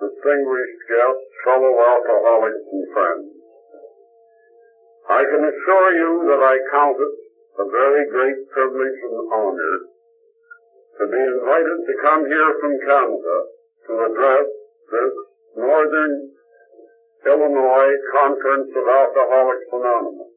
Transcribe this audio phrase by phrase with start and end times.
[0.00, 3.28] Distinguished guests, fellow alcoholics and friends.
[5.10, 7.14] I can assure you that I count it
[7.60, 9.76] a very great privilege and honor
[11.00, 13.36] to be invited to come here from Canada
[13.88, 14.46] to address
[14.88, 15.12] this
[15.56, 16.30] Northern
[17.26, 20.29] Illinois Conference of Alcoholics Anonymous.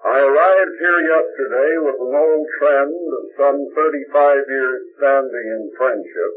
[0.00, 2.88] I arrived here yesterday with an old friend
[3.20, 6.32] of some 35 years standing in friendship,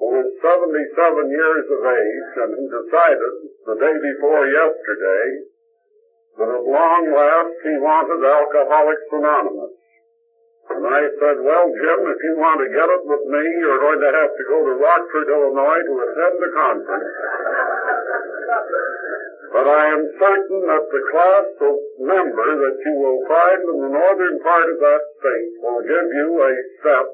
[0.00, 0.56] who is 77
[1.28, 3.34] years of age and who decided
[3.68, 5.52] the day before yesterday
[6.40, 9.76] that at long last he wanted Alcoholics Anonymous.
[10.72, 14.00] And I said, well, Jim, if you want to get it with me, you're going
[14.00, 17.12] to have to go to Rockford, Illinois to attend the conference.
[19.52, 23.92] But I am certain that the class of member that you will find in the
[23.92, 27.06] northern part of that state will give you a step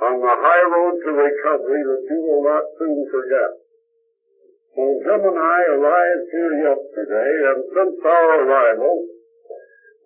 [0.00, 3.52] on the high road to recovery that you will not soon forget.
[4.72, 9.04] So Jim and I arrived here yesterday, and since our arrival,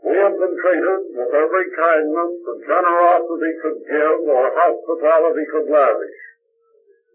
[0.02, 6.20] we have been treated with every kindness that generosity could give or hospitality could lavish.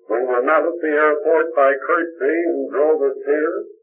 [0.08, 3.79] We were met at the airport by Kurt who drove us here.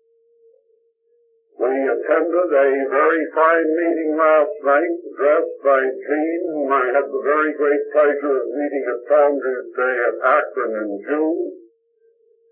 [1.57, 7.25] We attended a very fine meeting last night, addressed by Gene, whom I had the
[7.25, 11.53] very great pleasure of meeting at Founders Day at Akron in June,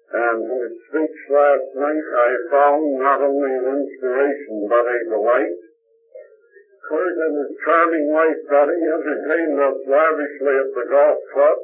[0.09, 5.59] and whose speech last night I found not only an inspiration but a delight.
[6.89, 11.59] Kurt and his charming wife Betty entertained us lavishly at the golf club.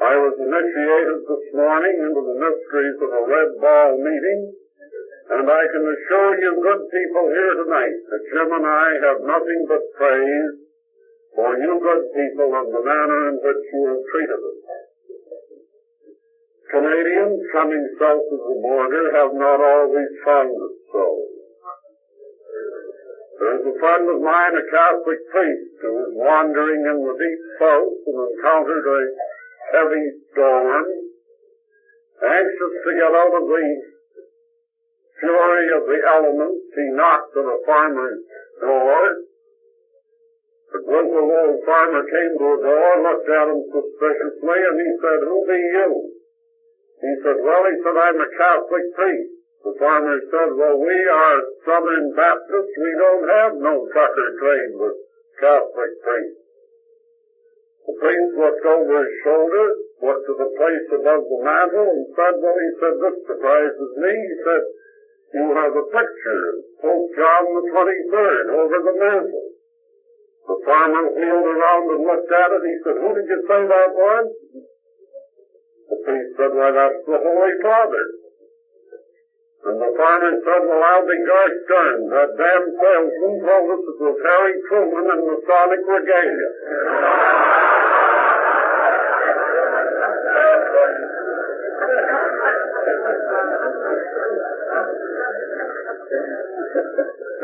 [0.00, 4.63] I was initiated this morning into the mysteries of a red ball meeting,
[5.24, 9.60] and I can assure you good people here tonight that Jim and I have nothing
[9.68, 10.52] but praise
[11.34, 14.60] for you good people and the manner in which you have treated us.
[16.70, 21.06] Canadians coming south of the border have not always found it so.
[23.40, 27.96] There's a friend of mine, a Catholic priest, who was wandering in the deep south
[28.06, 29.00] and encountered a
[29.72, 30.84] heavy storm,
[32.22, 33.93] anxious to get out of the
[35.20, 38.20] fury of the elements, he knocked on a farmer's
[38.60, 39.24] door.
[40.72, 45.18] The grizzled old farmer came to the door, looked at him suspiciously, and he said,
[45.22, 45.90] Who be you?
[47.00, 49.30] He said, Well, he said, I'm a Catholic priest.
[49.62, 52.74] The farmer said, Well, we are Southern Baptists.
[52.76, 54.96] We don't have no sucker trade with
[55.40, 56.42] Catholic priests.
[57.86, 59.66] The priest looked over his shoulder,
[60.02, 64.10] looked to the place above the mantel, and said, Well, he said, This surprises me.
[64.10, 64.62] He said,
[65.34, 69.46] you have a picture of Pope John the 23rd over the mantel.
[70.46, 72.62] The farmer wheeled around and looked at it.
[72.62, 74.26] He said, who did you say that was?
[75.90, 78.04] The priest said, why, that's the Holy Father.
[79.64, 82.12] And the farmer said, well, I'll be gosh darned.
[82.14, 86.50] That damn salesman told us it was Harry Truman and Masonic regalia.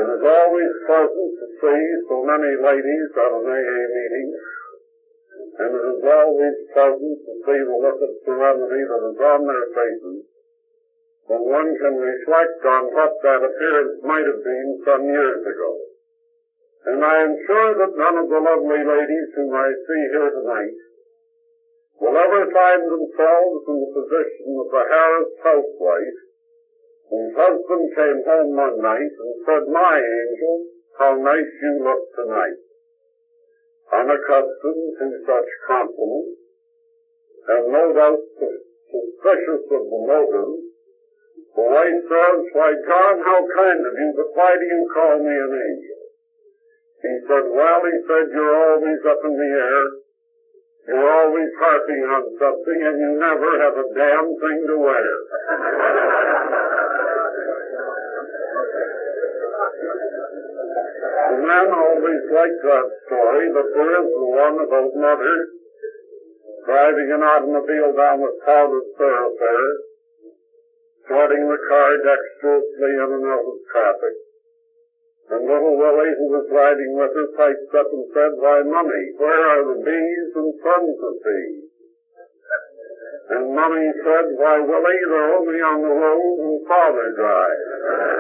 [0.01, 4.29] It is always pleasant to see so many ladies at an AA meeting,
[5.61, 9.67] and it is always pleasant to see the look of serenity that is on their
[9.77, 10.25] faces
[11.29, 15.73] when one can reflect on what that appearance might have been some years ago.
[16.87, 20.81] And I am sure that none of the lovely ladies whom I see here tonight
[22.01, 26.21] will ever find themselves in the position of the Harris housewife
[27.11, 30.63] his husband came home one night and said, My angel,
[30.97, 32.55] how nice you look tonight.
[33.91, 36.39] Unaccustomed to such compliments,
[37.51, 40.63] and no doubt suspicious of the motive,
[41.57, 45.35] the wife says, Why, John, how kind of you, but why do you call me
[45.35, 46.15] an angel?
[47.03, 49.83] He said, Well, he said, you're always up in the air.
[50.87, 55.11] You're always harping on something, and you never have a damn thing to wear.
[61.51, 65.37] men always like that story, but there is the one about mother
[66.67, 69.73] driving an automobile down the crowded thoroughfare,
[71.09, 74.15] sorting the car dexterously in and out of traffic.
[75.31, 79.43] And little Willie, who was riding with her, piped up and said, Why, Mummy, where
[79.47, 81.71] are the bees and sons of bees?
[83.31, 88.20] And Mummy said, Why, Willie, they're only on the road when Father drives.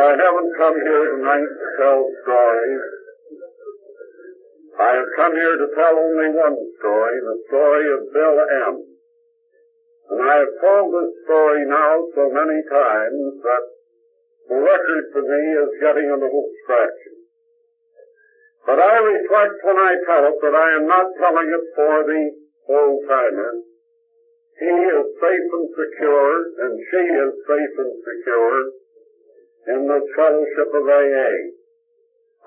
[0.00, 2.84] I haven't come here tonight to tell stories.
[4.80, 8.36] I have come here to tell only one story, the story of Bill
[8.72, 8.74] M.
[10.08, 13.64] And I have told this story now so many times that
[14.48, 17.16] the record for me is getting a little scratchy.
[18.64, 22.22] But I reflect when I tell it that I am not telling it for the
[22.72, 23.52] old timer.
[24.64, 26.32] He is safe and secure,
[26.64, 28.79] and she is safe and secure
[29.68, 31.32] in the fellowship of AA.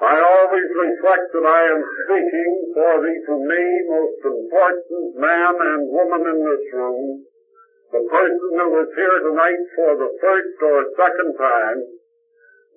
[0.01, 5.81] I always reflect that I am speaking for the, to me, most important man and
[5.93, 7.25] woman in this room,
[7.93, 11.79] the person who is here tonight for the first or second time,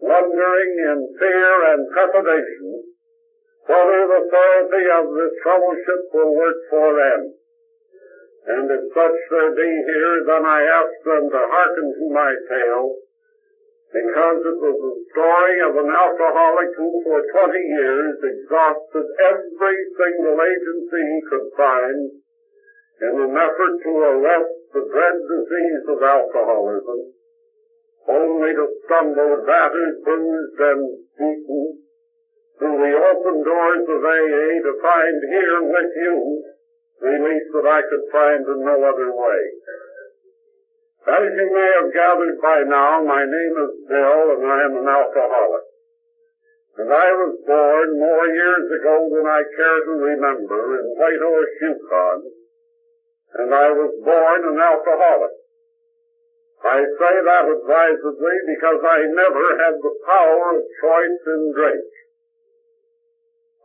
[0.00, 2.84] wondering in fear and trepidation
[3.66, 7.20] whether the therapy of this fellowship will work for them.
[8.46, 12.94] And if such there be here, then I ask them to hearken to my tale,
[13.96, 20.36] because it was the story of an alcoholic who for 20 years exhausted every single
[20.36, 22.12] agency he could find
[23.00, 27.08] in an effort to arrest the dread disease of alcoholism,
[28.08, 30.82] only to stumble battered, bruised, and
[31.16, 31.62] beaten
[32.58, 36.44] through the open doors of AA to find here with you
[37.00, 39.40] release that I could find in no other way.
[41.06, 44.88] As you may have gathered by now, my name is Bill and I am an
[44.90, 45.66] alcoholic.
[46.82, 52.18] And I was born more years ago than I care to remember in Whitehorse, Yukon,
[53.38, 55.30] and I was born an alcoholic.
[56.66, 61.86] I say that advisedly because I never had the power of choice in drink.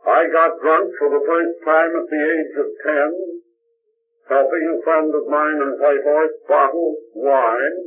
[0.06, 3.41] I got drunk for the first time at the age of ten,
[4.28, 7.78] helping a friend of mine in Whitehorse bottle wine.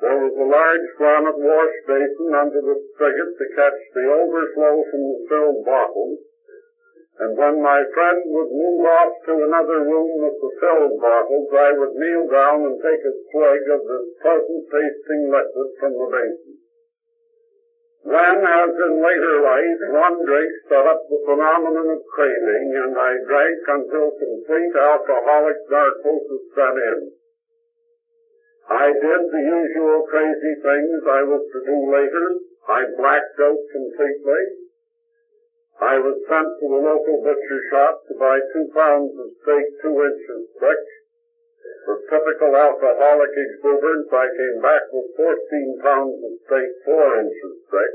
[0.00, 5.02] There was a large granite wash basin under the spigot to catch the overflow from
[5.12, 6.20] the filled bottles.
[7.20, 11.72] And when my friend would move off to another room with the filled bottles, I
[11.76, 16.59] would kneel down and take a swig of this pleasant tasting liquid from the basin.
[18.04, 23.12] Then, as in later life, one drink set up the phenomenon of craving, and I
[23.28, 27.12] drank until complete alcoholic narcosis set in.
[28.70, 32.26] I did the usual crazy things I was to do later.
[32.68, 34.42] I blacked out completely.
[35.80, 39.96] I was sent to the local butcher shop to buy two pounds of steak two
[39.96, 40.80] inches thick.
[41.86, 47.92] With typical alcoholic exuberance, I came back with 14 pounds of steak four inches thick.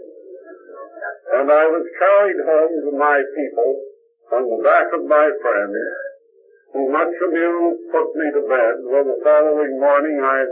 [1.33, 3.71] And I was carried home to my people
[4.31, 5.77] on the back of my friends,
[6.73, 10.43] who much amused put me to bed, where the following morning I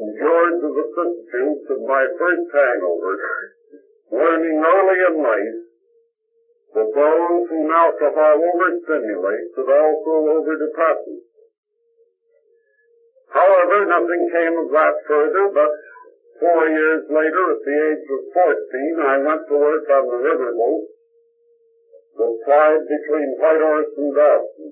[0.00, 3.14] endured the vicissitudes of my first hangover,
[4.10, 5.60] learning early in life
[6.74, 11.29] that those whom alcohol overstimulates it also overdepresses.
[13.30, 15.70] However, nothing came of that further, but
[16.40, 20.82] four years later, at the age of 14, I went to work on the riverboat
[22.18, 24.68] that plied between Whitehorse and Dawson.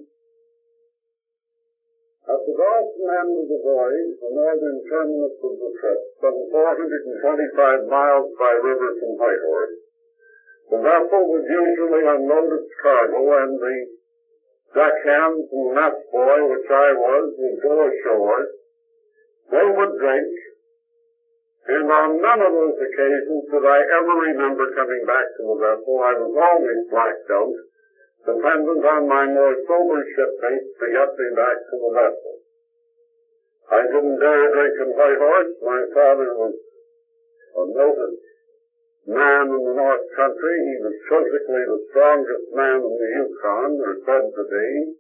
[2.29, 7.87] At the Dawson end of the voyage, the northern terminus of the trip, some 425
[7.89, 9.79] miles by river from Whitehorse,
[10.69, 13.77] the vessel would usually unload its cargo and the
[14.75, 18.58] deckhands and mess boy, which I was, would go ashore.
[19.51, 20.29] They would drink,
[21.69, 26.01] and on none of those occasions did I ever remember coming back to the vessel.
[26.05, 27.57] I was always blacked out,
[28.29, 32.35] dependent on my more sober shipmates to get me back to the vessel.
[33.73, 35.53] I didn't dare drink in Whitehorse.
[35.61, 36.55] My father was
[37.57, 38.17] a noted
[39.07, 40.57] man in the North Country.
[40.61, 44.93] He was physically the strongest man in the Yukon, or said to be.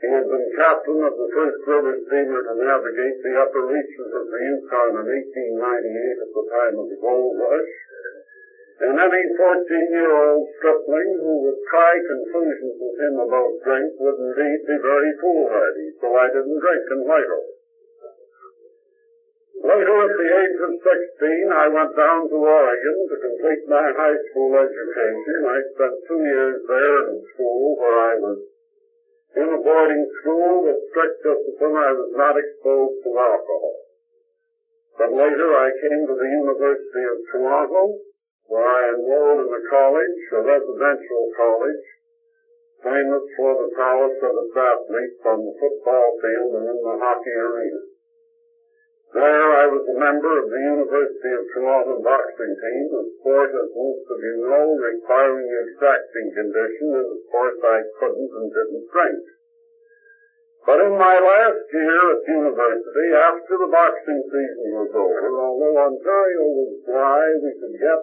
[0.00, 4.24] He had been captain of the first river steamer to navigate the upper reaches of
[4.32, 7.74] the Yukon in 1898 at the time of the gold rush.
[8.80, 14.78] And any 14-year-old stripling who would try conclusions with him about drink would indeed be
[14.80, 17.60] very foolhardy, so I didn't drink in Whitehorse.
[19.60, 24.16] Later, at the age of 16, I went down to Oregon to complete my high
[24.32, 25.44] school education.
[25.44, 28.40] I spent two years there in school where I was
[29.36, 31.76] in a boarding school with strict discipline.
[31.76, 33.76] I was not exposed to alcohol.
[34.98, 38.00] But later I came to the University of Toronto
[38.50, 41.84] where I enrolled in a college, a residential college,
[42.82, 47.30] famous for the prowess of its athletes on the football field and in the hockey
[47.30, 47.89] arena.
[49.10, 53.74] There I was a member of the University of Toronto boxing team, a sport, as
[53.74, 59.18] most of you know, requiring exacting condition, and of course I couldn't and didn't drink.
[60.62, 66.46] But in my last year at university, after the boxing season was over, although Ontario
[66.46, 68.00] was dry, we could get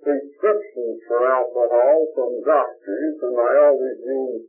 [0.00, 4.40] prescriptions for alcohol from doctors, and I always knew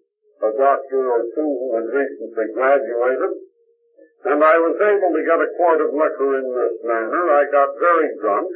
[0.48, 3.43] a doctor or two who had recently graduated,
[4.24, 7.24] and I was able to get a quart of liquor in this manner.
[7.36, 8.48] I got very drunk.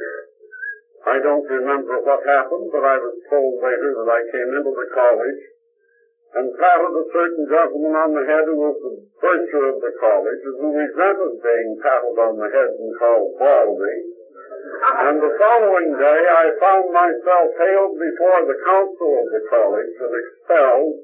[1.04, 4.88] I don't remember what happened, but I was told later that I came into the
[4.96, 5.42] college
[6.36, 10.42] and patted a certain gentleman on the head who was the bursar of the college
[10.44, 13.98] and who resented being patted on the head and called baldy.
[15.04, 20.14] And the following day I found myself hailed before the council of the college and
[20.16, 20.96] expelled,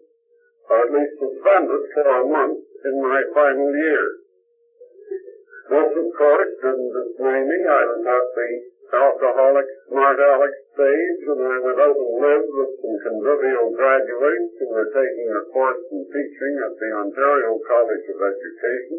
[0.69, 4.24] or at least suspended for a month in my final year.
[5.65, 7.41] This, of course, didn't dismay.
[7.41, 8.51] I was at the
[8.93, 14.91] alcoholic, smart aleck stage, and I out and lived with some convivial graduates who were
[14.93, 18.99] taking a course in teaching at the Ontario College of Education.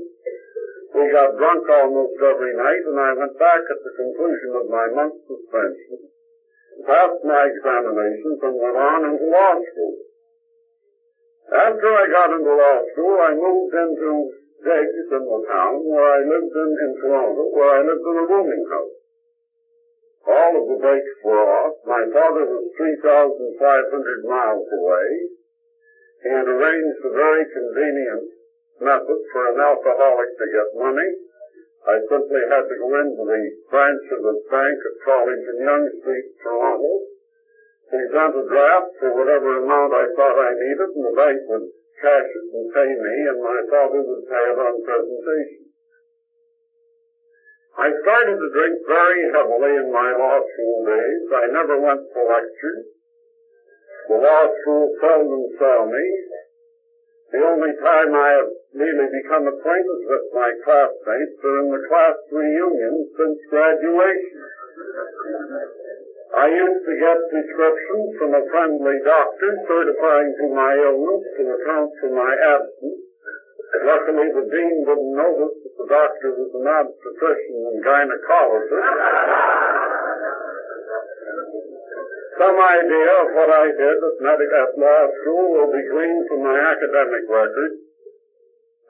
[0.96, 4.88] We got drunk almost every night, and I went back at the conclusion of my
[4.90, 6.10] month's suspension,
[6.88, 9.96] passed my examinations, and went on into law school.
[11.54, 14.34] After I got into law school, I moved into
[14.64, 18.26] Diggs in the town where I lived in, in Toronto, where I lived in a
[18.26, 18.98] rooming house.
[20.26, 21.76] All of the brakes were off.
[21.86, 25.30] My father was 3,500 miles away.
[26.24, 28.26] He had arranged a very convenient
[28.82, 31.10] method for an alcoholic to get money.
[31.86, 35.94] I simply had to go into the branch of the bank at College and Yonge
[36.02, 37.06] Street, Toronto,
[37.90, 41.70] present a draft for whatever amount I thought I needed, and the bank would
[42.02, 45.66] cash it and pay me, and my father would pay it on presentation.
[47.76, 51.24] I started to drink very heavily in my law school days.
[51.36, 52.88] I never went to lectures.
[54.08, 56.06] The law school seldom saw me.
[57.36, 62.16] The only time I have really become acquainted with my classmates are in the class
[62.32, 64.40] reunion since graduation.
[66.34, 71.92] I used to get prescriptions from a friendly doctor certifying to my illness to account
[72.02, 73.06] for my absence.
[73.86, 78.90] Luckily, the dean didn't notice that the doctor was an obstetrician and gynecologist.
[82.40, 86.58] Some idea of what I did at medical law school will be gleaned from my
[86.58, 87.85] academic record.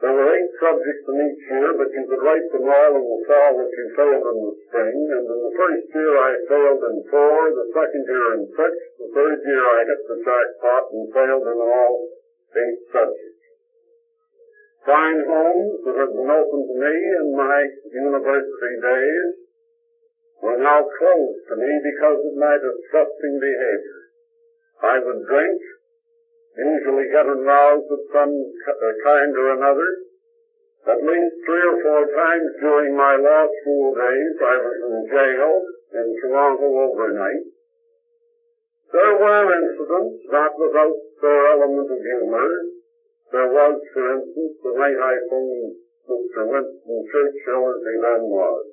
[0.01, 3.21] There were eight subjects in each year, but you could write them all in the
[3.31, 4.97] fall if you failed in the spring.
[5.07, 9.09] And in the first year I failed in four, the second year in six, the
[9.15, 11.95] third year I hit the jackpot and failed in all
[12.59, 13.35] eight subjects.
[14.85, 17.57] Fine homes that had been open to me in my
[17.89, 19.31] university days
[20.43, 24.01] were now closed to me because of my disgusting behavior.
[24.83, 25.57] I would drink,
[26.57, 29.89] usually get aroused of some uh, kind or another.
[30.87, 35.51] At least three or four times during my law school days, I was in jail
[35.97, 37.45] in Toronto overnight.
[38.93, 42.49] There were incidents, not without their element of humor.
[43.31, 45.73] There was, for instance, the night I phoned
[46.05, 46.41] Mr.
[46.47, 48.65] Winston Churchill as he then was.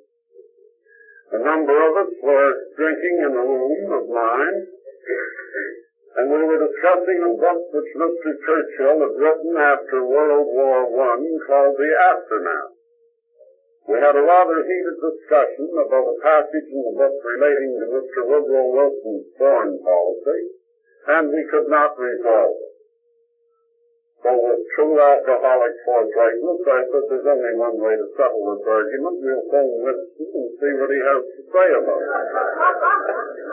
[1.33, 4.67] A number of us were drinking in a room of mine,
[6.15, 8.37] and we were discussing a book which Mr.
[8.45, 12.73] Churchill had written after World War I called The Aftermath.
[13.87, 18.23] We had a rather heated discussion about a passage in the book relating to Mr.
[18.23, 20.41] Woodrow Wilson's foreign policy,
[21.07, 22.62] and we could not resolve
[24.23, 29.19] So with true alcoholic forthrightness, I said there's only one way to settle this argument.
[29.19, 32.11] We'll phone Winston and see what he has to say about it.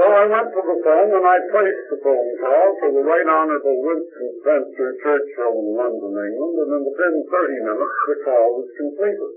[0.00, 3.26] So I went to the phone and I placed the phone call to the Right
[3.26, 9.32] Honorable Winston Spencer Churchill in London, England, and within 30 minutes the call was completed.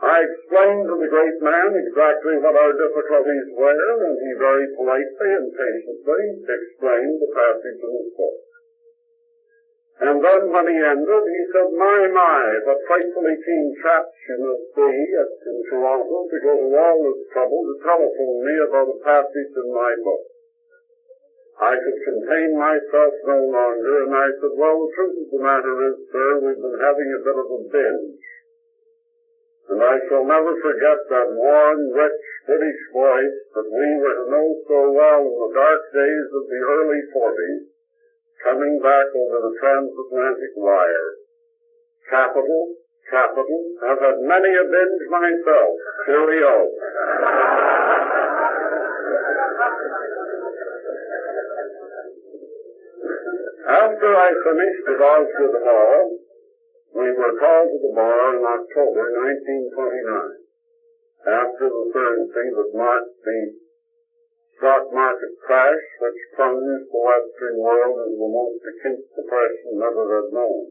[0.00, 5.30] I explained to the great man exactly what our difficulties were, and he very politely
[5.38, 8.49] and patiently explained the passage in the book.
[10.00, 14.66] And then when he ended, he said, my, my, what frightfully keen chaps you must
[14.72, 19.52] be in Toronto to go to all this trouble to telephone me about a passage
[19.52, 20.24] in my book.
[21.60, 25.74] I could contain myself no longer, and I said, well, the truth of the matter
[25.92, 28.24] is, sir, we've been having a bit of a binge.
[29.68, 34.48] And I shall never forget that warm, rich British voice that we were to know
[34.64, 37.68] so well in the dark days of the early forties,
[38.44, 41.08] coming back over the transatlantic wire.
[42.08, 42.74] Capital,
[43.10, 43.60] capital.
[43.84, 45.72] I've had many a binge myself.
[46.06, 46.56] Cheerio.
[53.70, 56.18] After I finished at Osgoode Hall,
[56.90, 60.42] we were called to the bar in October 1929.
[61.22, 63.69] After the Thursday that marked the
[64.60, 70.28] stock market crash which plunged the Western world into the most acute depression ever had
[70.36, 70.64] known.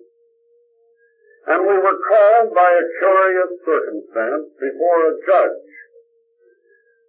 [1.49, 5.69] And we were called by a curious circumstance before a judge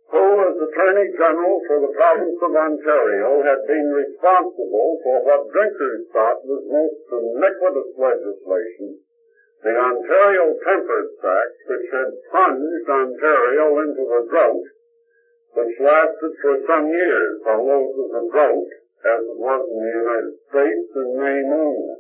[0.09, 6.09] who, as Attorney General for the province of Ontario, had been responsible for what drinkers
[6.17, 8.97] thought was most iniquitous legislation,
[9.63, 14.65] the Ontario Temperance Act, which had plunged Ontario into a drought
[15.55, 18.71] which lasted for some years, although it was a drought,
[19.03, 21.99] as it was in the United States, in May only.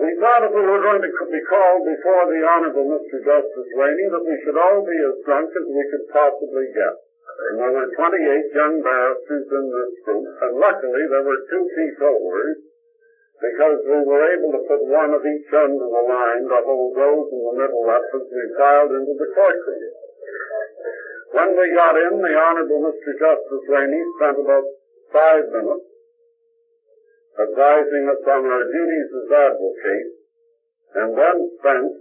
[0.00, 3.20] We thought if we were going to be called before the Honorable Mr.
[3.20, 6.96] Justice Raney that we should all be as drunk as we could possibly get.
[7.50, 12.58] And there were 28 young barristers in this group, and luckily there were two teetotalers,
[13.40, 16.96] because we were able to put one of each end of the line to hold
[16.96, 19.99] those in the middle up as we filed into the courtroom.
[21.30, 23.14] When we got in, the Honorable Mr.
[23.14, 24.66] Justice Raney spent about
[25.12, 25.86] five minutes
[27.38, 30.18] advising us on our duties as advocates,
[30.98, 31.92] and then spent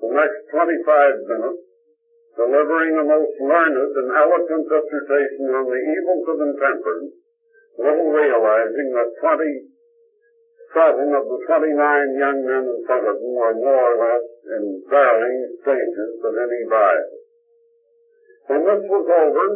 [0.00, 1.60] the next 25 minutes
[2.36, 7.12] delivering a most learned and eloquent dissertation on the evils of intemperance,
[7.76, 9.60] little realizing that 27
[11.20, 14.24] of the 29 young men in front of him were more or less
[14.56, 17.19] in varying stages of any bias.
[18.50, 19.46] When this was over,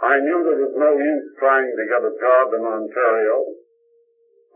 [0.00, 3.44] I knew there was no use trying to get a job in Ontario.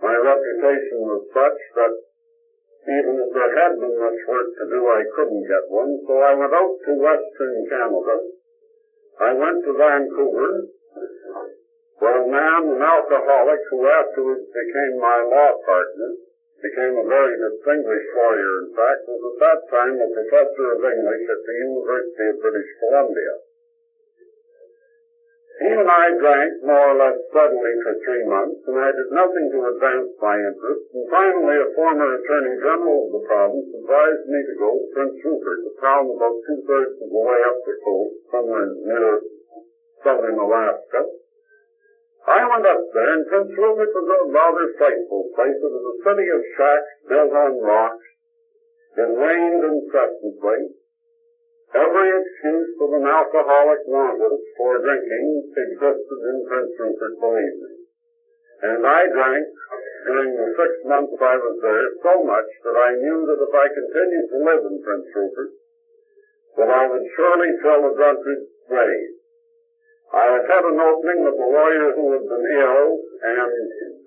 [0.00, 1.92] My reputation was such that
[2.88, 6.33] even if there had been much work to do, I couldn't get one, so I
[6.33, 8.16] went out to Western Canada.
[9.21, 10.52] I went to Vancouver,
[12.00, 16.16] where a man, an alcoholic, who afterwards became my law partner,
[16.64, 21.24] became a very distinguished lawyer, in fact, was at that time a professor of English
[21.29, 23.45] at the University of British Columbia.
[25.57, 29.49] He and I drank more or less steadily for three months, and I did nothing
[29.57, 34.45] to advance my interest, and finally a former Attorney General of the province advised me
[34.45, 38.14] to go to Prince Rupert, a town about two-thirds of the way up the coast,
[38.31, 39.21] somewhere near
[40.05, 41.09] southern Alaska.
[42.27, 45.57] I went up there, and Prince Rupert was a rather frightful place.
[45.57, 48.05] It was a city of shacks built on rocks.
[48.97, 50.69] It rained incessantly.
[51.77, 57.73] Every excuse that an alcoholic wanted for drinking existed in Prince Rupert, believe me.
[58.65, 59.45] And I drank
[60.09, 63.69] during the six months I was there so much that I knew that if I
[63.69, 65.53] continued to live in Prince Rupert,
[66.57, 69.12] that I would surely fill a drunkard's grave.
[70.17, 72.89] I had had an opening with a lawyer who had been ill,
[73.21, 73.53] and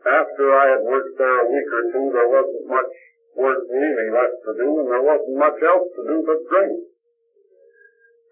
[0.10, 2.94] after I had worked there a week or two, there wasn't much
[3.38, 6.89] work really left to do, and there wasn't much else to do but drink.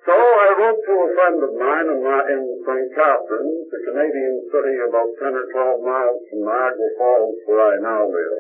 [0.07, 2.87] So I wrote to a friend of mine in, in St.
[2.95, 8.07] Catharines, a Canadian city about 10 or 12 miles from Niagara Falls, where I now
[8.07, 8.39] live.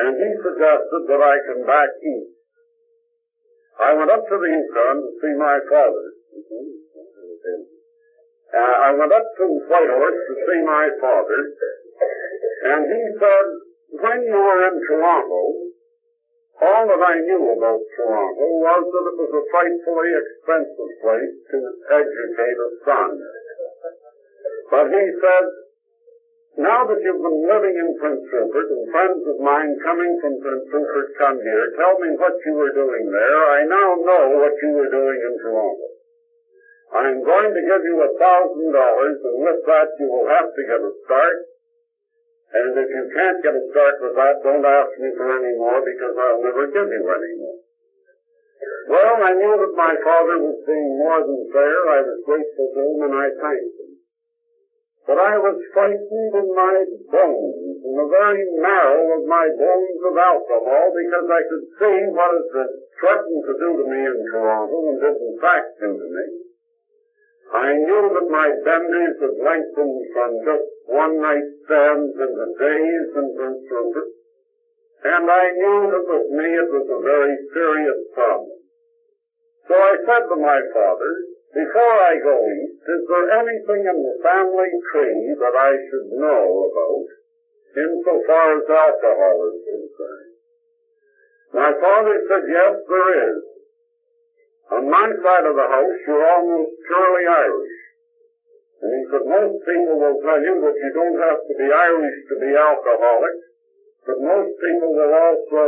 [0.00, 2.32] And he suggested that I come back east.
[3.76, 6.16] I went up to the Yukon to see my father.
[8.48, 11.40] Uh, I went up to Whitehorse to see my father,
[12.72, 13.46] and he said,
[14.00, 15.67] when you were in Toronto,
[16.58, 21.58] all that I knew about Toronto was that it was a frightfully expensive place to
[22.02, 23.10] educate a son.
[24.70, 25.44] But he said,
[26.58, 30.66] now that you've been living in Prince Rupert and friends of mine coming from Prince
[30.74, 33.40] Rupert come here, tell me what you were doing there.
[33.54, 35.88] I now know what you were doing in Toronto.
[36.90, 40.62] I'm going to give you a thousand dollars and with that you will have to
[40.66, 41.38] get a start
[42.48, 45.84] and if you can't get a start with that, don't ask me for any more
[45.84, 47.58] because I'll never give you any more.
[48.88, 51.76] Well, I knew that my father was being more than fair.
[51.92, 53.92] I was grateful to him and I thanked him.
[55.04, 60.16] But I was frightened in my bones, in the very marrow of my bones of
[60.16, 64.76] alcohol, because I could see what it had threatened to do to me in Toronto
[64.88, 66.47] and did in fact do to me.
[67.52, 73.36] I knew that my benders had lengthened from just one night stands into days and
[73.36, 74.10] months Rupert,
[75.04, 78.56] and I knew that with me it was a very serious problem.
[79.68, 81.12] So I said to my father,
[81.54, 86.68] before I go east, is there anything in the family tree that I should know
[86.68, 87.04] about
[87.76, 90.32] insofar as alcohol is concerned?
[91.52, 93.47] My father said, yes, there is.
[94.68, 97.78] On my side of the house, you're almost purely Irish.
[98.78, 102.18] And he said, most people will tell you that you don't have to be Irish
[102.28, 103.36] to be alcoholic,
[104.06, 105.62] but most people will also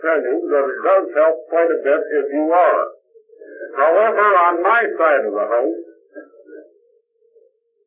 [0.00, 2.84] tell you that it does help quite a bit if you are.
[3.74, 5.82] However, on my side of the house,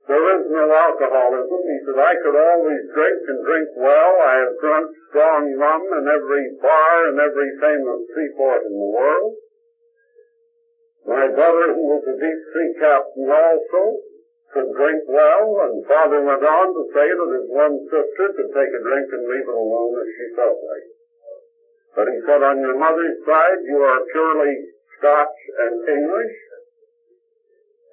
[0.07, 1.59] there is no alcoholism.
[1.67, 4.13] He said, I could always drink and drink well.
[4.23, 9.35] I have drunk strong rum in every bar and every famous seaport in the world.
[11.07, 13.95] My brother, who was a deep sea captain also,
[14.51, 18.71] could drink well, and father went on to say that his one sister could take
[18.75, 20.87] a drink and leave it alone if she felt like.
[21.95, 24.67] But he said, on your mother's side, you are purely
[24.99, 26.35] Scotch and English,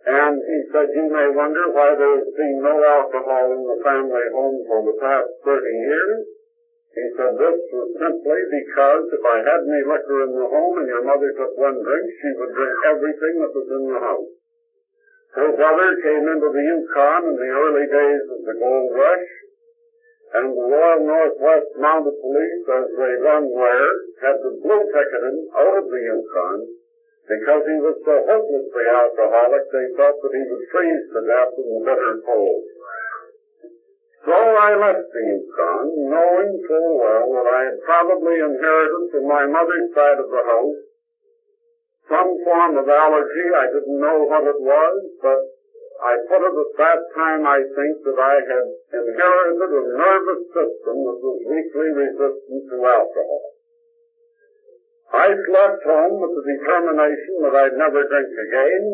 [0.07, 4.27] and he said, you may wonder why there has been no alcohol in the family
[4.35, 6.34] home for the past 30 years.
[6.95, 10.87] He said, this was simply because if I had any liquor in the home and
[10.87, 14.33] your mother took one drink, she would drink everything that was in the house.
[15.35, 19.29] Her brother came into the Yukon in the early days of the gold rush,
[20.35, 23.91] and the Royal Northwest Mounted Police, as they then were,
[24.23, 26.71] had to blue ticket him out of the Yukon
[27.27, 31.67] because he was so hopelessly alcoholic, they thought that he would freeze to death in
[31.73, 32.63] the bitter cold.
[34.25, 39.45] So I left the Yukon, knowing full well that I had probably inherited from my
[39.45, 40.81] mother's side of the house
[42.09, 43.47] some form of allergy.
[43.57, 45.41] I didn't know what it was, but
[46.05, 50.97] I put it at that time, I think, that I had inherited a nervous system
[51.05, 53.45] that was weakly resistant to alcohol.
[55.15, 58.85] I left home with the determination that I'd never drink again,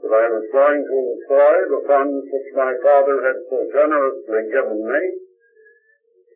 [0.00, 4.80] that I was going to employ the funds which my father had so generously given
[4.80, 5.02] me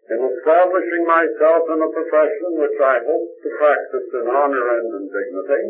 [0.05, 5.05] in establishing myself in a profession which I hoped to practice in honor and in
[5.09, 5.65] dignity.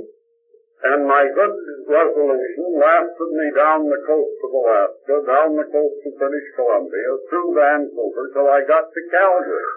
[0.85, 1.55] And my good
[1.87, 7.55] resolution lasted me down the coast of Alaska, down the coast of British Columbia, through
[7.55, 9.71] Vancouver, till I got to Calgary.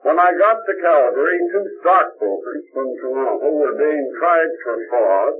[0.00, 5.34] When I got to Calgary, two stockbrokers from Toronto were being tried for fraud.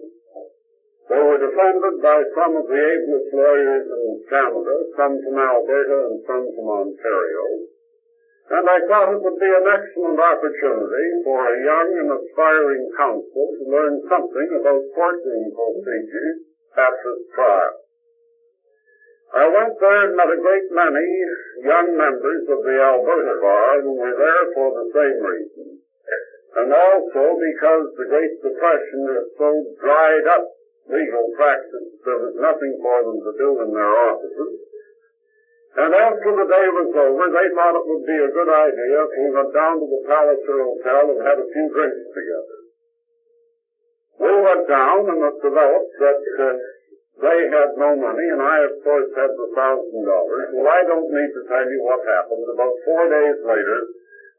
[1.10, 6.22] They were defended by some of the ablest lawyers in Canada, some from Alberta and
[6.22, 7.66] some from Ontario.
[8.54, 13.46] And I thought it would be an excellent opportunity for a young and aspiring counsel
[13.58, 16.46] to learn something about courtroom procedures
[16.78, 17.74] at this trial.
[19.34, 21.06] I went there and met a great many
[21.66, 25.82] young members of the Alberta Bar who were there for the same reason.
[26.54, 29.50] And also because the Great Depression has so
[29.82, 30.46] dried up
[30.90, 34.54] legal practice, there was nothing for them to do in their offices.
[35.78, 39.10] And after the day was over, they thought it would be a good idea if
[39.14, 42.58] we went down to the Palliser Hotel and had a few drinks together.
[44.18, 46.58] We went down and it developed that uh,
[47.22, 50.56] they had no money, and I, of course, had the thousand dollars.
[50.56, 52.44] Well, I don't need to tell you what happened.
[52.50, 53.78] About four days later,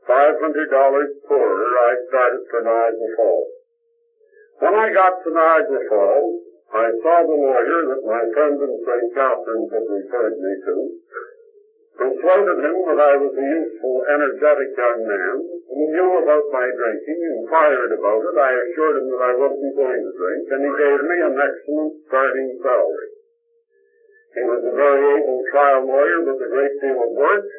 [0.09, 3.60] five hundred dollars poorer, I started for Niagara Falls.
[4.61, 6.37] When I got to Niagara Falls,
[6.69, 9.09] I saw the lawyer that my friend in St.
[9.17, 10.75] Catharines had referred me to,
[11.97, 17.41] persuaded him that I was a useful, energetic young man who knew about my drinking,
[17.41, 18.37] inquired about it.
[18.37, 21.93] I assured him that I wasn't going to drink, and he gave me an excellent
[22.05, 23.09] starting salary.
[24.37, 27.49] He was a very able trial lawyer with a great deal of work,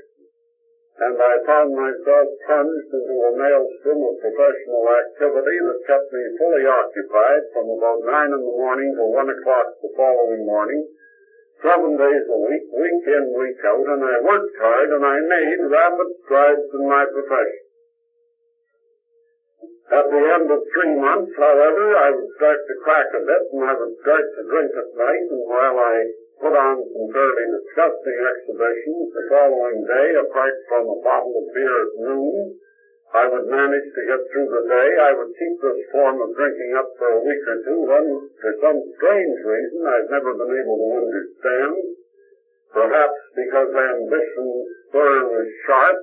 [0.99, 6.69] and I found myself plunged into a maelstrom of professional activity that kept me fully
[6.69, 10.85] occupied from about nine in the morning till one o'clock the following morning,
[11.65, 15.65] seven days a week, week in, week out, and I worked hard and I made
[15.65, 17.63] rapid strides in my profession.
[19.93, 23.65] At the end of three months, however, I would start to crack a bit and
[23.65, 26.05] I would start to drink at night and while I
[26.43, 31.71] put on some fairly disgusting exhibitions the following day, apart from a bottle of beer
[31.87, 32.59] at noon,
[33.15, 34.89] I would manage to get through the day.
[35.07, 37.81] I would keep this form of drinking up for a week or two.
[37.87, 38.07] Then,
[38.43, 41.75] for some strange reason I've never been able to understand,
[42.75, 44.49] perhaps because ambition
[44.91, 45.99] spur was sharp,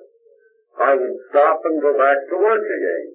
[0.79, 3.07] I would stop and go back to work again.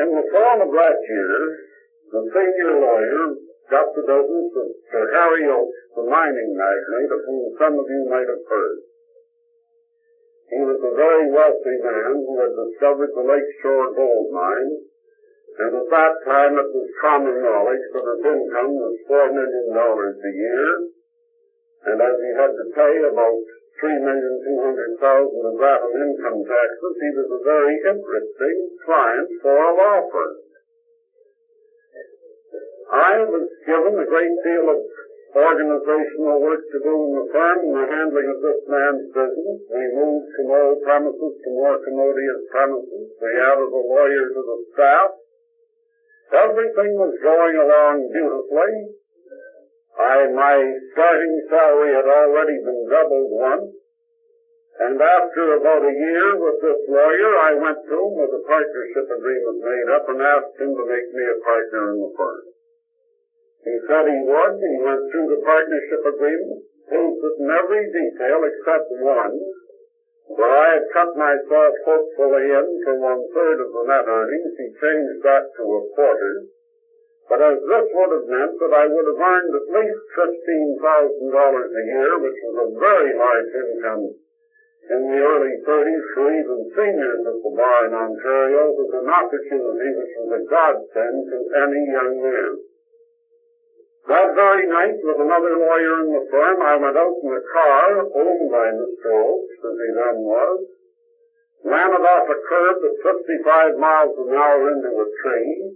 [0.00, 1.36] In the fall of that year,
[2.08, 7.86] the senior lawyer business of Sir Harry Oakes, the mining magnate of whom some of
[7.88, 8.78] you might have heard.
[10.50, 14.84] He was a very wealthy man who had discovered the Lakeshore gold mine,
[15.58, 20.16] and at that time it was common knowledge that his income was four million dollars
[20.20, 20.70] a year,
[21.86, 23.38] and as he had to pay about
[23.80, 28.56] three million two hundred thousand of that in income taxes, he was a very interesting
[28.84, 30.41] client for a law firm.
[32.92, 34.80] I was given a great deal of
[35.32, 39.58] organizational work to do in the firm and the handling of this man's business.
[39.72, 43.16] We moved from old premises to more commodious premises.
[43.16, 45.08] We added a lawyer to the staff.
[46.36, 48.74] Everything was going along beautifully.
[49.96, 50.56] I, my
[50.92, 53.72] starting salary had already been doubled once.
[54.84, 59.08] And after about a year with this lawyer, I went to him with a partnership
[59.16, 62.51] agreement made up and asked him to make me a partner in the firm.
[63.62, 64.54] He said he would.
[64.58, 69.38] He went through the partnership agreement, proved it in every detail except one,
[70.26, 74.52] where I had cut myself hopefully in for one third of the net earnings.
[74.58, 76.42] He changed that to a quarter.
[77.28, 81.84] But as this would have meant that I would have earned at least $15,000 a
[81.86, 84.10] year, which was a very large income
[84.90, 89.94] in the early 30s for even seniors at the bar in Ontario, was an opportunity
[89.94, 92.71] which was a godsend to any young man.
[94.08, 98.02] That very night, with another lawyer in the firm, I went out in a car
[98.02, 99.14] owned by Mr.
[99.14, 100.66] Oakes, as he then was,
[101.92, 105.72] it off a curb at 55 miles an hour into a tree.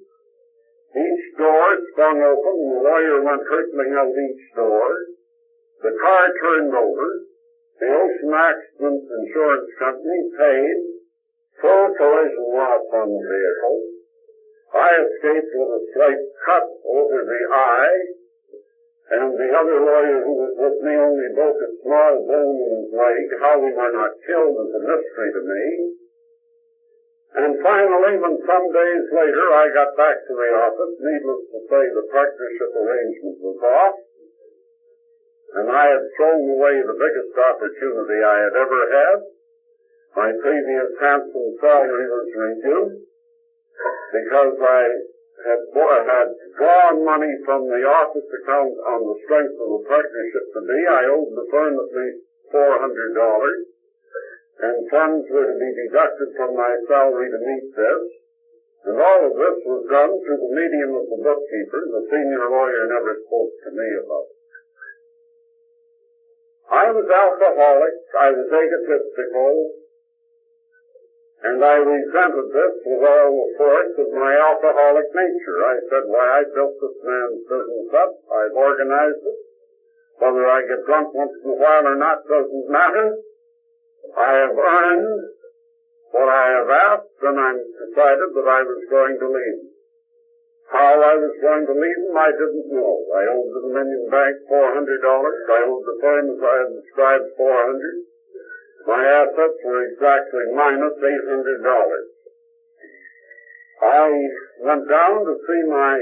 [0.97, 4.91] Each door swung open, and the lawyer went hurtling out each door.
[5.83, 7.21] The car turned over.
[7.79, 10.77] The Ocean Accident Insurance Company paid
[11.61, 13.81] full collision loss on the vehicle.
[14.75, 18.16] I escaped with a slight cut over the eye,
[19.07, 22.91] and the other lawyer who was with me only broke a small bone in his
[22.91, 23.23] leg.
[23.39, 25.65] How we were not killed is a mystery to me.
[27.37, 31.83] And finally, when some days later I got back to the office, needless to say
[31.87, 33.97] the partnership arrangement was off,
[35.55, 39.19] and I had thrown away the biggest opportunity I had ever had.
[40.17, 43.05] My previous handsome salary was reduced
[44.17, 44.83] because I
[45.45, 50.61] had, had drawn money from the office account on the strength of the partnership to
[50.65, 50.79] me.
[50.89, 52.21] I owed the firm at least
[52.55, 53.77] $400
[54.57, 58.05] and funds were to be deducted from my salary to meet this.
[58.89, 61.81] And all of this was done through the medium of the bookkeeper.
[61.91, 64.41] The senior lawyer never spoke to me about it.
[66.67, 67.95] I was alcoholic.
[68.17, 69.86] I was egotistical.
[71.47, 75.59] And I resented this with all the force of my alcoholic nature.
[75.63, 78.19] I said, why, I built this man's business up.
[78.35, 79.39] I've organized it.
[80.19, 83.15] Whether I get drunk once in a while or not doesn't matter.
[84.19, 85.23] I have earned
[86.11, 89.71] what I have asked, and I'm decided that I was going to leave.
[90.75, 93.07] How I was going to leave him, I didn't know.
[93.15, 94.83] I owed the Dominion Bank $400.
[94.83, 98.03] I owed the firm, as I had described, 400
[98.87, 102.07] my assets were exactly minus $800.
[103.83, 104.09] I
[104.63, 105.99] went down to see my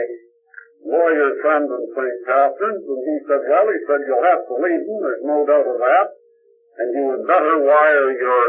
[0.85, 2.18] lawyer friend in St.
[2.29, 5.64] Catharines, and he said, well, he said, you'll have to leave him, there's no doubt
[5.64, 6.09] of that,
[6.79, 8.47] and you would better wire your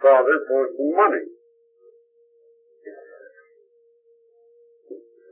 [0.00, 1.26] father for some money.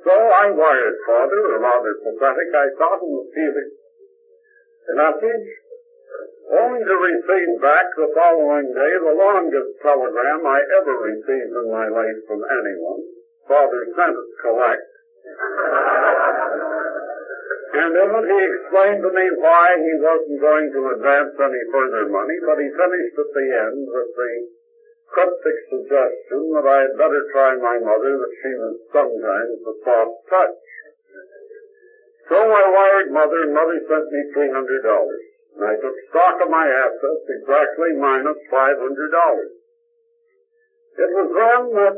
[0.02, 3.56] So I wired father, a rather pathetic, I thought, and received
[4.90, 5.59] a message
[6.50, 11.86] only to receive back the following day the longest telegram I ever received in my
[11.86, 13.02] life from anyone.
[13.46, 14.88] Father sent it collect.
[17.70, 22.10] and in it he explained to me why he wasn't going to advance any further
[22.10, 24.32] money, but he finished at the end with the
[25.06, 30.18] cryptic suggestion that I had better try my mother, that she was sometimes the soft
[30.30, 30.58] touch.
[32.26, 35.29] So I wired mother, and mother sent me three hundred dollars.
[35.56, 39.60] And I took stock of my assets exactly minus $500.
[41.00, 41.96] It was then that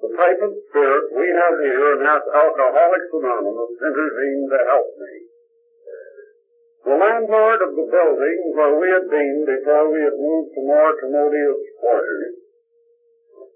[0.00, 5.14] the type of spirit we have here in Alcoholics Anonymous intervened to help me.
[6.86, 10.94] The landlord of the building where we had been before we had moved to more
[11.02, 12.34] commodious quarters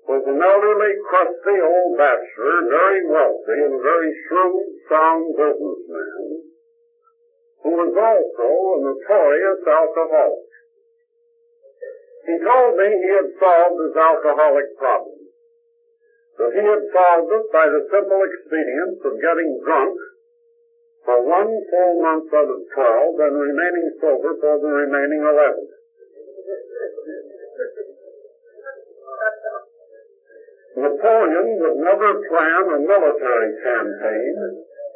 [0.07, 6.51] was an elderly, crusty old bachelor, very wealthy and a very shrewd, sound businessman
[7.62, 10.51] who was also a notorious alcoholic.
[12.27, 15.27] He told me he had solved his alcoholic problem.
[16.38, 19.94] That he had solved it by the simple expedient of getting drunk
[21.05, 25.66] for one full month out of twelve and remaining sober for the remaining eleven.
[30.75, 34.35] Napoleon would never plan a military campaign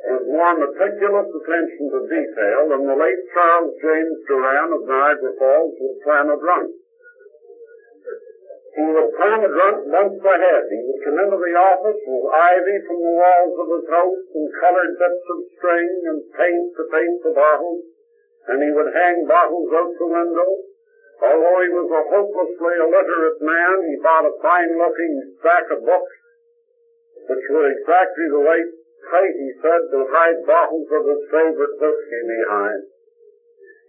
[0.06, 5.74] with more meticulous attention to detail than the late Charles James Duran of Niagara Falls
[5.82, 6.70] would plan a drunk.
[8.76, 10.64] He would plan a drunk months ahead.
[10.68, 14.46] He would come into the office with ivy from the walls of his house and
[14.60, 17.82] colored bits of string and paint to paint the bottles,
[18.52, 20.50] and he would hang bottles out the window.
[21.24, 26.16] Although he was a hopelessly illiterate man, he bought a fine-looking stack of books,
[27.32, 28.75] which were exactly the right
[29.06, 32.82] he said, to hide bottles of his favorite whiskey behind.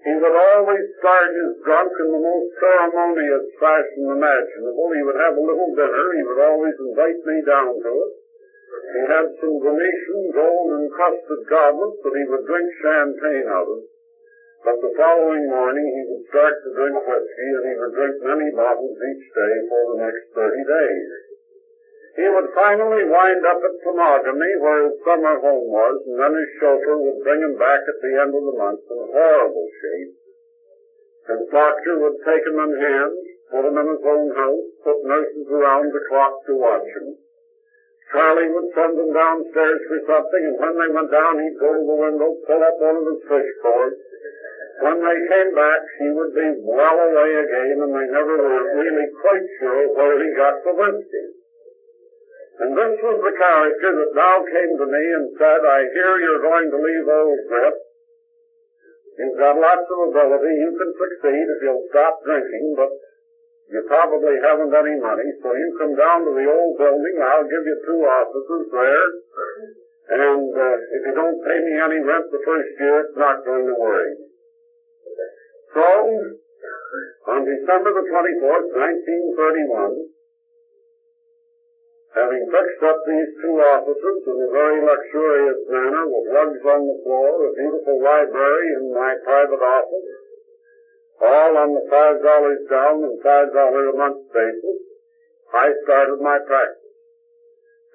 [0.05, 4.93] He would always start his drunk in the most ceremonious fashion imaginable.
[4.93, 6.05] He would have a little dinner.
[6.13, 8.11] He would always invite me down to it.
[8.93, 13.83] He had some Venetian gold encrusted goblets that he would drink champagne out of.
[14.63, 18.51] But the following morning he would start to drink whiskey and he would drink many
[18.51, 21.26] bottles each day for the next 30 days.
[22.17, 26.49] He would finally wind up at Temagami, where his summer home was, and then his
[26.57, 30.17] chauffeur would bring him back at the end of the month in horrible shape.
[31.29, 33.13] His doctor would take him in hand,
[33.53, 37.21] put him in his own house, put nurses around the clock to watch him.
[38.09, 41.85] Charlie would send them downstairs for something, and when they went down, he'd go to
[41.85, 44.01] the window, pull up one of his fish cords.
[44.81, 49.05] When they came back, he would be well away again, and they never were really
[49.21, 51.36] quite sure where he got the whiskey.
[52.57, 56.41] And this was the character that now came to me and said, I hear you're
[56.41, 57.77] going to leave old Grip.
[59.17, 60.53] You've got lots of ability.
[60.57, 62.89] You can succeed if you'll stop drinking, but
[63.69, 67.15] you probably haven't any money, so you come down to the old building.
[67.21, 69.07] I'll give you two offices there.
[70.07, 73.67] And uh, if you don't pay me any rent the first year, it's not going
[73.67, 74.13] to worry.
[75.75, 75.87] So,
[77.27, 80.16] on December the 24th, 1931,
[82.17, 86.97] Having fixed up these two offices in a very luxurious manner with rugs on the
[87.05, 90.09] floor, a beautiful library in my private office,
[91.21, 94.81] all on the five dollars down and five dollar a month basis,
[95.53, 96.97] I started my practice.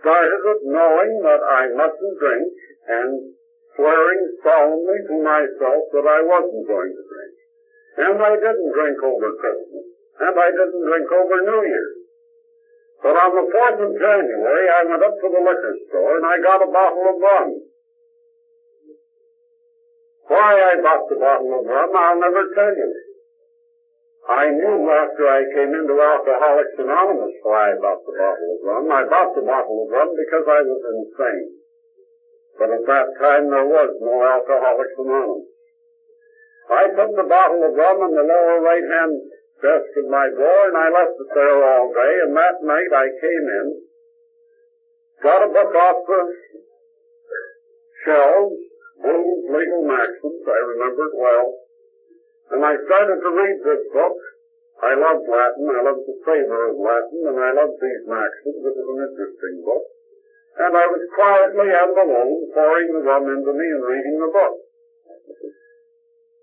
[0.00, 2.54] Started it knowing that I mustn't drink
[2.86, 3.34] and
[3.74, 7.34] swearing solemnly to myself that I wasn't going to drink.
[8.06, 9.86] And I didn't drink over Christmas.
[10.20, 12.01] And I didn't drink over New Year's.
[13.02, 16.38] But on the 4th of January, I went up to the liquor store and I
[16.38, 17.48] got a bottle of rum.
[20.30, 22.94] Why I bought the bottle of rum, I'll never tell you.
[24.30, 28.86] I knew after I came into Alcoholics Anonymous why I bought the bottle of rum.
[28.92, 31.58] I bought the bottle of rum because I was insane.
[32.54, 35.50] But at that time there was no Alcoholics Anonymous.
[36.70, 39.31] I put the bottle of rum in the lower right hand
[39.62, 43.06] desk in my drawer, and I left it there all day, and that night I
[43.22, 43.66] came in,
[45.22, 46.22] got a book off the
[48.04, 48.58] shelves,
[48.98, 51.46] Broom's Legal Maxims, I remember it well,
[52.50, 54.18] and I started to read this book.
[54.82, 58.60] I loved Latin, I loved the favor of Latin, and I loved these maxims.
[58.66, 59.86] It was an interesting book.
[60.58, 64.58] And I was quietly and alone pouring the rum into me and reading the book.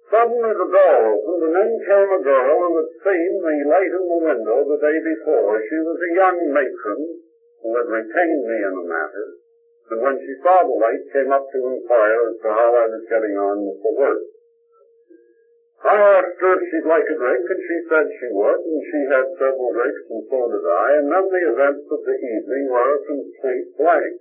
[0.09, 4.05] Suddenly the door opened, and in came a girl who had seen the light in
[4.09, 5.61] the window the day before.
[5.69, 7.21] She was a young matron
[7.61, 9.27] who had retained me in the matter,
[9.91, 13.05] and when she saw the light, came up to inquire as to how I was
[13.05, 14.25] getting on with the work.
[15.85, 19.01] I asked her if she'd like a drink, and she said she would, and she
[19.13, 22.95] had several drinks, and so did I, and then the events of the evening were
[22.97, 24.17] a complete blank.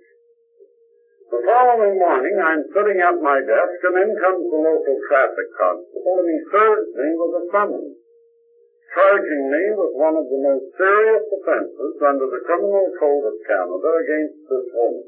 [1.29, 6.25] The following morning, I'm sitting at my desk, and in comes the local traffic constable,
[6.25, 7.97] and he serves me with a summons,
[8.97, 13.89] charging me with one of the most serious offenses under the Criminal Code of Canada
[14.01, 15.05] against this woman.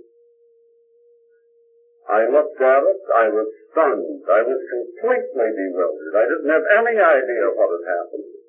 [2.06, 7.02] I looked at it, I was stunned, I was completely bewildered, I didn't have any
[7.02, 8.41] idea what had happened.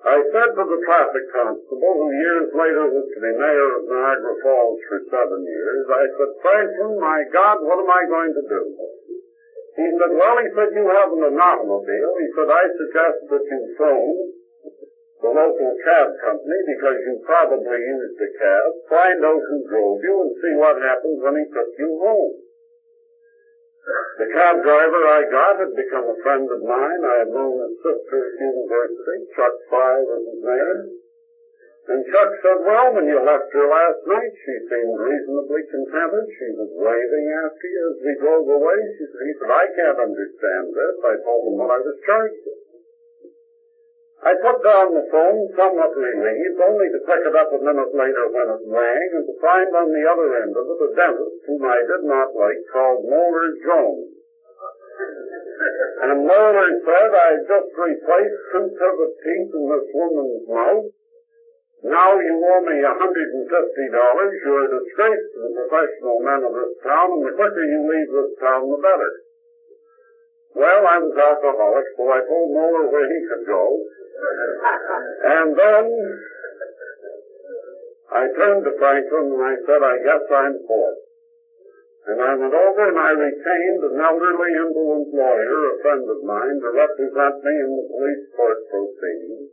[0.00, 4.34] I said to the traffic constable, who years later was to be mayor of Niagara
[4.40, 8.62] Falls for seven years, I said, Franklin, my God, what am I going to do?
[9.76, 12.12] He said, well, he said, you have an automobile.
[12.16, 14.16] He said, I suggest that you phone
[15.20, 20.16] the local cab company because you probably used a cab, find out who drove you
[20.16, 22.34] and see what happens when he took you home.
[24.18, 27.02] The cab driver I got had become a friend of mine.
[27.04, 29.18] I had known his sister at university.
[29.34, 31.00] Chuck Fry was name.
[31.90, 36.26] And Chuck said, well, when you left her last night, she seemed reasonably contented.
[36.38, 38.78] She was waving after you as we drove away.
[38.94, 40.96] She said, he said, I can't understand this.
[41.02, 42.59] I told him what I was charged with.
[44.20, 48.28] I put down the phone somewhat relieved, only to pick it up a minute later
[48.28, 51.64] when it rang, and to find on the other end of it a dentist whom
[51.64, 54.12] I did not like called Moeller Jones.
[56.04, 60.88] And Moeller said, I just replaced two pivot teeth in this woman's mouth.
[61.80, 63.00] Now you owe me $150.
[64.44, 68.10] You're a disgrace to the professional men of this town, and the quicker you leave
[68.12, 69.12] this town, the better.
[70.52, 73.80] Well, I was alcoholic, so I told Moeller where he could go.
[74.20, 75.84] And then
[78.10, 80.94] I turned to Franklin and I said, I guess I'm full.
[82.10, 86.56] And I went over and I retained an elderly indolent lawyer, a friend of mine,
[86.58, 89.48] to represent me in the police court proceedings.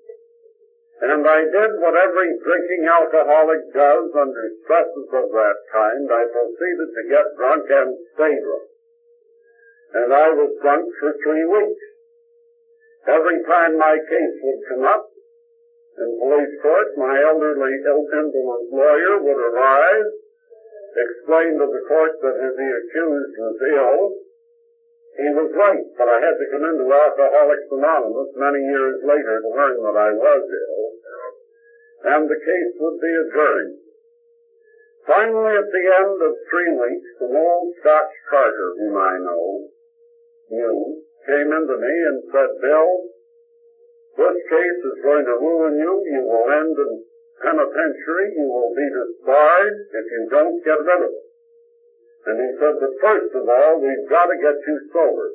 [0.97, 6.09] And I did what every drinking alcoholic does under stresses of that kind.
[6.09, 8.70] I proceeded to get drunk and stay drunk.
[9.93, 11.86] And I was drunk for three weeks.
[13.08, 15.08] Every time my case would come up
[15.97, 20.12] in police court, my elderly indolent lawyer would arise,
[20.91, 23.97] explain to the court that the accused was ill.
[25.24, 29.49] He was right, but I had to come into Alcoholics Anonymous many years later to
[29.55, 30.84] learn that I was ill,
[32.12, 33.76] and the case would be adjourned.
[35.08, 39.64] Finally, at the end of three weeks, an old Scotch carter whom I know
[40.51, 42.88] knew came into me and said, Bill,
[44.17, 45.93] this case is going to ruin you.
[46.07, 46.91] You will end in
[47.43, 48.28] penitentiary.
[48.34, 51.28] You will be disbarred if you don't get rid of it.
[52.28, 55.30] And he said, but first of all, we've got to get you sober.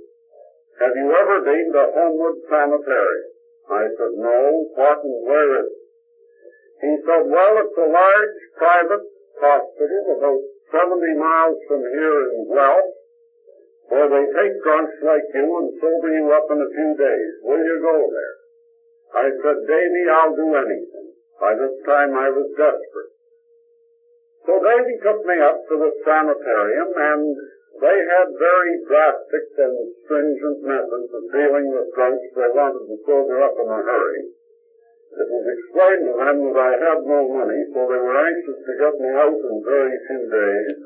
[0.81, 3.31] Have you ever been to Homewood Sanitarium?
[3.71, 4.67] I said, no.
[4.75, 5.83] What and where is it?
[6.83, 9.05] He said, well, it's a large private
[9.39, 12.91] hospital about 70 miles from here in Guelph
[13.93, 17.33] or they take drunks like you and sober you up in a few days.
[17.45, 18.35] Will you go there?
[19.13, 21.09] I said, Davy, I'll do anything.
[21.37, 23.13] By this time I was desperate.
[24.49, 27.37] So Davy took me up to the sanitarium and
[27.85, 33.45] they had very drastic and stringent methods of dealing with drunks they wanted to sober
[33.45, 34.25] up in a hurry.
[35.13, 38.73] It was explained to them that I had no money, so they were anxious to
[38.81, 40.77] get me out in very few days.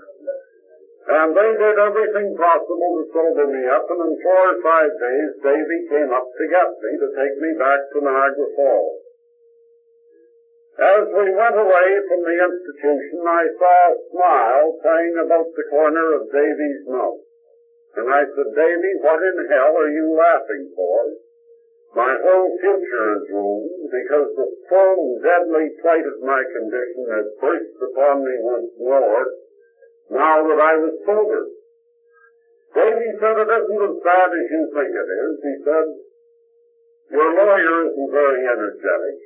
[1.06, 5.30] And they did everything possible to sober me up, and in four or five days,
[5.38, 9.06] Davy came up to get me to take me back to Niagara Falls.
[10.76, 16.06] As we went away from the institution, I saw a smile playing about the corner
[16.18, 17.22] of Davy's mouth.
[17.96, 21.16] And I said, Davy, what in hell are you laughing for?
[21.94, 27.78] My whole future is ruined because the full deadly plight of my condition has burst
[27.80, 29.45] upon me once more
[30.10, 31.42] now that I was sober.
[32.74, 35.34] Davy said it isn't as bad as you think it is.
[35.42, 35.86] He said,
[37.10, 39.18] your lawyer isn't very energetic.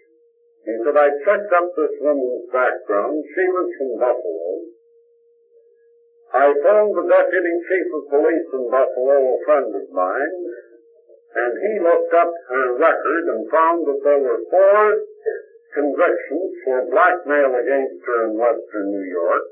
[0.64, 3.24] He said, I checked up this woman's background.
[3.35, 4.49] She was from Buffalo.
[6.31, 10.37] I phoned the deputy chief of police in Buffalo, a friend of mine,
[11.35, 14.83] and he looked up her record and found that there were four
[15.74, 19.43] convictions for blackmail against her in western New York,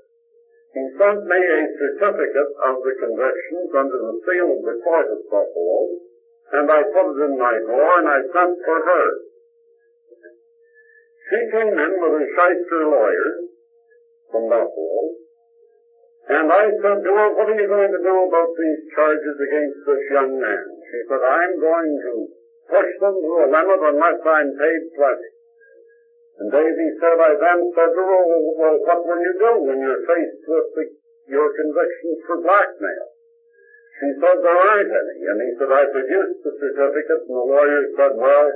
[0.78, 5.18] he sent me a certificate of the convictions under the seal of the court of
[5.26, 5.98] Buffalo,
[6.54, 9.06] and I put it in my drawer and I sent for her.
[11.30, 13.30] She came in with a shyster lawyer
[14.30, 15.18] from Buffalo,
[16.30, 19.82] and I said to her, what are you going to do about these charges against
[19.82, 20.64] this young man?
[20.94, 22.12] She said, I'm going to
[22.70, 25.37] push them to a limit unless I'm paid plenty.
[26.38, 28.22] And Davy said, I then said to her,
[28.54, 30.84] well, what will you do when you're faced with the,
[31.34, 33.06] your convictions for blackmail?
[33.98, 35.18] She said, there aren't any.
[35.26, 38.46] And he said, I produced the certificate, and the lawyer said, well,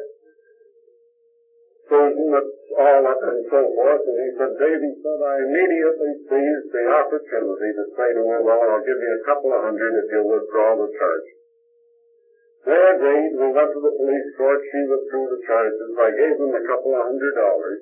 [1.90, 4.02] Susan, it's all up and so forth.
[4.06, 8.62] And he said, Davy said, I immediately seized the opportunity to say to her, well,
[8.62, 11.28] I'll give you a couple of hundred if you'll withdraw the charge.
[12.62, 13.32] They agreed.
[13.34, 14.60] We went to the police court.
[14.70, 15.90] She withdrew the charges.
[15.98, 17.78] I gave them a couple of hundred dollars.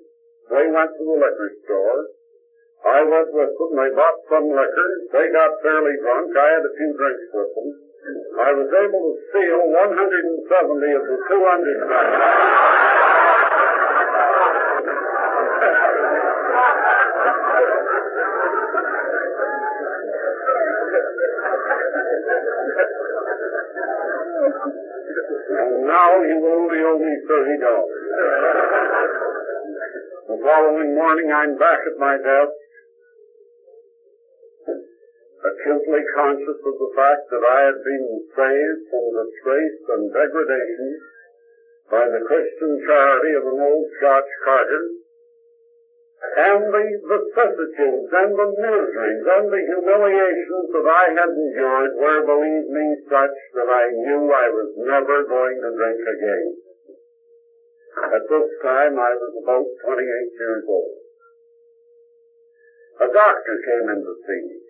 [0.49, 2.01] They went to the liquor store.
[2.81, 3.71] I went with them.
[3.77, 4.91] They bought some liquor.
[5.13, 6.33] They got fairly drunk.
[6.33, 7.69] I had a few drinks with them.
[8.41, 12.90] I was able to steal 170 of the 200
[25.91, 28.07] now he will only owe me thirty dollars.
[30.31, 32.55] the following morning I'm back at my desk,
[35.43, 40.89] acutely conscious of the fact that I had been saved from disgrace and degradation
[41.91, 44.95] by the Christian charity of an old Scotch carter,
[46.21, 52.69] and the vicissitudes and the miseries and the humiliations that I had endured were, believe
[52.69, 56.49] me, such that I knew I was never going to drink again.
[58.05, 60.05] At this time I was about 28
[60.37, 61.01] years old.
[63.01, 64.61] A doctor came in to see me.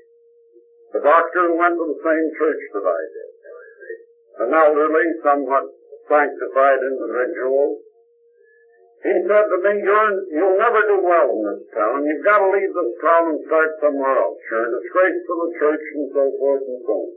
[0.95, 3.33] The doctor went to the same church that I did.
[4.47, 5.67] An elderly, somewhat
[6.07, 7.83] sanctified individual.
[9.01, 12.05] He said to me, You're, you'll never do well in this town.
[12.05, 14.37] You've got to leave this town and start somewhere else.
[14.51, 17.11] You're a disgrace to the church and so forth and so on.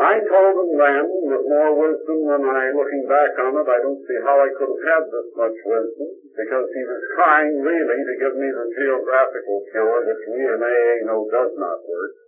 [0.00, 4.00] I told him then, with more wisdom than I, looking back on it, I don't
[4.08, 8.14] see how I could have had this much wisdom, because he was trying really to
[8.16, 12.19] give me the geographical cure, which we in AA know does not work.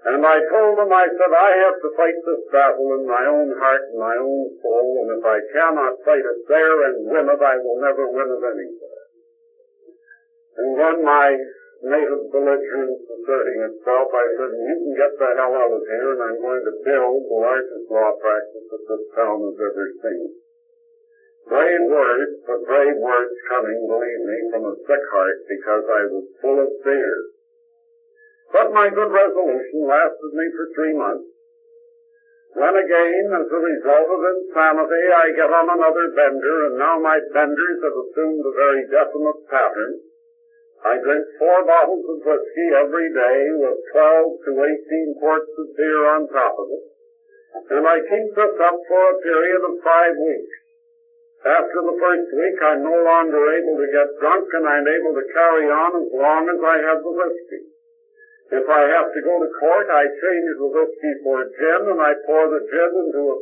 [0.00, 3.52] And I told him, I said, I have to fight this battle in my own
[3.60, 7.42] heart and my own soul, and if I cannot fight it there and win it,
[7.44, 9.04] I will never win it anywhere.
[10.56, 11.36] And when my
[11.84, 16.22] native belligerence asserting itself, I said, you can get the hell out of here and
[16.24, 20.28] I'm going to build the largest law practice that this town has ever seen.
[21.48, 26.24] Brave words, but brave words coming, believe me, from a sick heart because I was
[26.40, 27.16] full of fear.
[28.52, 31.30] But my good resolution lasted me for three months.
[32.50, 37.20] When again, as a result of insanity, I get on another bender, and now my
[37.32, 40.02] benders have assumed a very definite pattern.
[40.82, 46.10] I drink four bottles of whiskey every day with 12 to 18 quarts of beer
[46.10, 46.84] on top of it.
[47.70, 50.56] And I keep this up for a period of five weeks.
[51.46, 55.32] After the first week, I'm no longer able to get drunk and I'm able to
[55.32, 57.69] carry on as long as I have the whiskey.
[58.50, 62.18] If I have to go to court, I change the whiskey for gin and I
[62.26, 63.38] pour the gin into a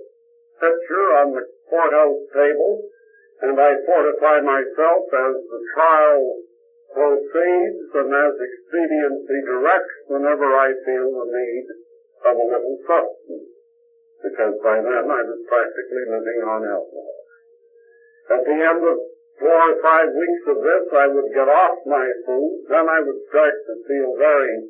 [0.61, 2.85] pitcher on the courthouse table
[3.41, 6.45] and I fortify myself as the trial
[6.93, 11.67] proceeds and as expediency directs whenever I feel the need
[12.29, 13.49] of a little substance.
[14.21, 17.19] Because by then I was practically living on alcohol.
[18.29, 18.97] At the end of
[19.41, 22.69] four or five weeks of this, I would get off my food.
[22.69, 24.69] Then I would start to feel very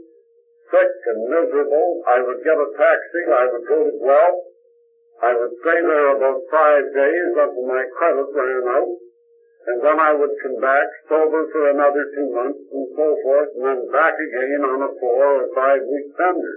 [0.70, 2.02] sick and miserable.
[2.06, 3.22] I would get a taxi.
[3.28, 4.40] I would go to Guelph.
[5.18, 8.94] I would stay there about five days until my credit ran out
[9.68, 13.64] and then I would come back sober for another two months and so forth, and
[13.68, 16.56] then back again on a four or five week bender.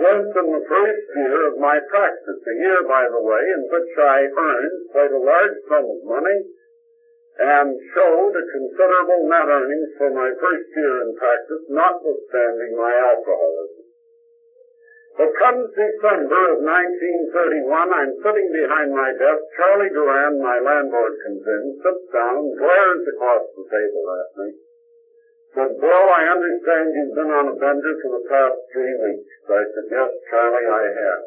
[0.00, 3.92] This in the first year of my practice, a year, by the way, in which
[4.00, 6.38] I earned quite a large sum of money
[7.38, 13.88] and showed a considerable net earnings for my first year in practice, notwithstanding my alcoholism.
[15.16, 19.44] But comes December of 1931, I'm sitting behind my desk.
[19.56, 24.48] Charlie Duran, my landlord, comes in, sits down, glares across the table at me.
[25.52, 29.28] Said, Bill, I understand you've been on a bender for the past three weeks.
[29.52, 31.24] I said, yes, Charlie, I have.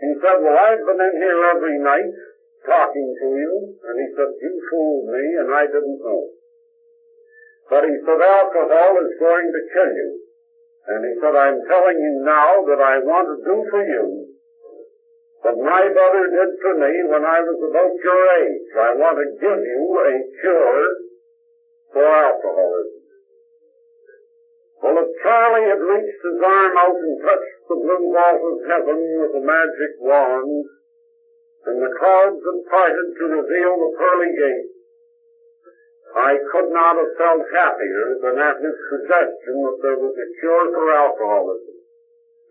[0.00, 2.08] He said, well, I've been in here every night
[2.66, 3.52] talking to you.
[3.86, 6.22] And he said, you fooled me and I didn't know.
[7.70, 10.10] But he said, alcohol is going to kill you.
[10.86, 14.36] And he said, I'm telling you now that I want to do for you
[15.46, 18.66] what my brother did for me when I was about your age.
[18.74, 20.86] I want to give you a cure
[21.94, 23.02] for alcoholism.
[24.82, 28.98] Well, if Charlie had reached his arm out and touched the blue vault of heaven
[29.22, 30.66] with a magic wand,
[31.66, 34.76] and the clouds had parted to reveal the pearly gates,
[36.14, 40.66] I could not have felt happier than at his suggestion that there was a cure
[40.72, 41.76] for alcoholism.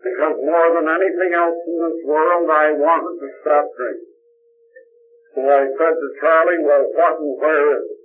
[0.04, 4.14] Because more than anything else in this world, I wanted to stop drinking.
[5.34, 8.00] So I said to Charlie, well, what and where is it?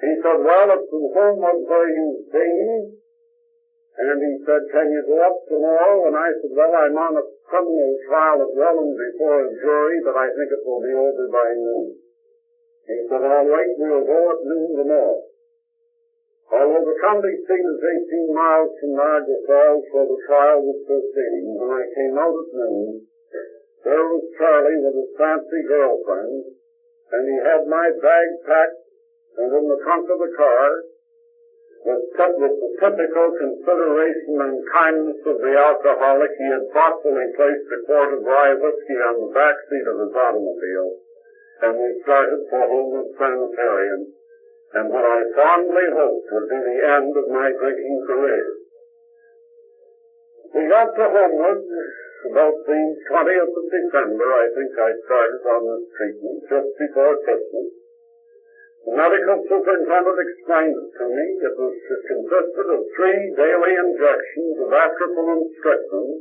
[0.00, 2.96] He said, well, it's in Homewood where you've been.
[4.00, 6.08] And he said, can you go up tomorrow?
[6.08, 10.14] And I said, well, I'm on a criminal trial at Welland before a jury, but
[10.14, 11.98] I think it will be over by noon.
[12.86, 15.20] He said, all right, we'll go at noon tomorrow.
[16.50, 21.58] Although the county seat is 18 miles from Niagara Falls where the trial was proceeding,
[21.58, 23.02] when I came out at noon,
[23.82, 26.54] there was Charlie with his fancy girlfriend,
[27.10, 28.82] and he had my bag packed,
[29.38, 30.89] and in the trunk of the car,
[31.84, 37.78] with, with the typical consideration and kindness of the alcoholic, he had thoughtfully placed a
[37.86, 41.00] quart of rye whiskey on the back seat of his automobile
[41.62, 44.08] and we started for Homewood Sanitarium,
[44.72, 48.46] and what I fondly hoped would be the end of my drinking career.
[50.56, 51.60] We got to Homewood
[52.32, 52.80] about the
[53.12, 57.79] 20th of December, I think I started on this treatment, just before Christmas.
[58.86, 61.26] The medical superintendent explained it to me.
[61.44, 66.16] It was it consisted of three daily injections of atropine and strychnine.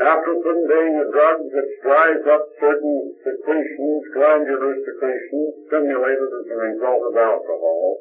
[0.00, 7.02] Atropine being a drug which dries up certain secretions, glandular secretions, stimulated as a result
[7.12, 8.00] of alcohol.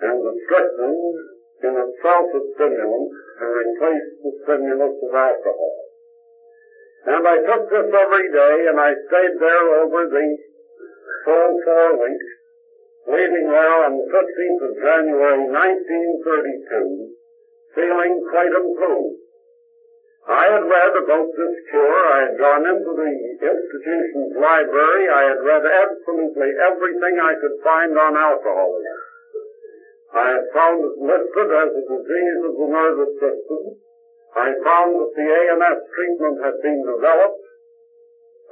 [0.00, 5.76] And the strychnine in itself a stimulant to replace the stimulus of alcohol.
[7.06, 10.26] And I took this every day and I stayed there over the
[11.24, 12.30] full four weeks,
[13.06, 17.12] leaving there on the 15th of January 1932,
[17.74, 19.20] feeling quite improved.
[20.28, 22.02] I had read about this cure.
[22.12, 25.08] I had gone into the institution's library.
[25.08, 29.00] I had read absolutely everything I could find on alcoholism.
[30.12, 33.62] I had found it listed as a disease of the nervous system.
[34.36, 37.44] I found that the AMS treatment had been developed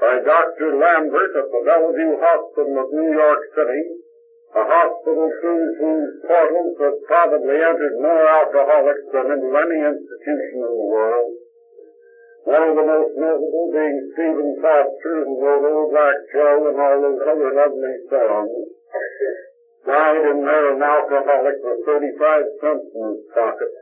[0.01, 0.79] by Dr.
[0.79, 3.83] Lambert at the Bellevue Hospital of New York City,
[4.55, 10.89] a hospital whose portals had probably entered more alcoholics than into any institution in the
[10.89, 11.33] world.
[12.49, 16.97] One of the most notable being Stephen Foster, who wrote Old Black Joe and all
[16.97, 18.73] those other lovely songs
[19.85, 23.73] died in there an alcoholic with 35 cents in his pocket.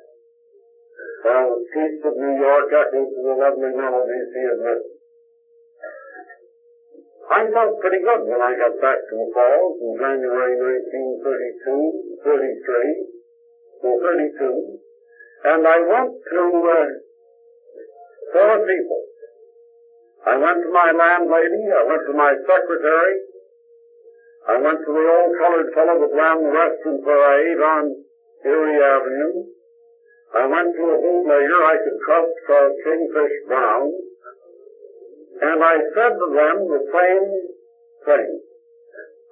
[1.22, 4.95] While the streets of New York echoed to the lovely melodies he had written.
[7.26, 10.54] I felt pretty good when I got back to the Falls in January
[12.22, 13.18] 1932, 33,
[13.82, 14.78] or 32,
[15.50, 16.86] and I went to uh,
[18.30, 19.02] four people.
[20.22, 23.14] I went to my landlady, I went to my secretary,
[24.46, 27.84] I went to the old colored fellow that ran the restaurant where I ate on
[28.46, 29.50] Erie Avenue.
[30.30, 34.05] I went to a bootlegger I could trust called Kingfish Brown.
[35.43, 37.26] And I said to them the same
[38.09, 38.28] thing.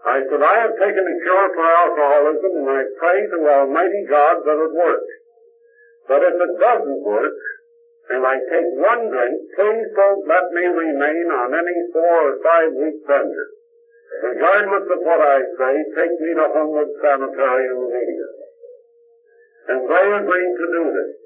[0.05, 4.37] I said, I have taken a cure for alcoholism and I pray to Almighty God
[4.45, 5.13] that it works.
[6.09, 7.33] But if it doesn't work,
[8.11, 12.69] and I take one drink, please don't let me remain on any four or five
[12.77, 13.47] week bender.
[14.29, 18.49] Regardless of what I say, take me to Homewood Sanitarium immediately.
[19.73, 21.24] And they agreed to do this.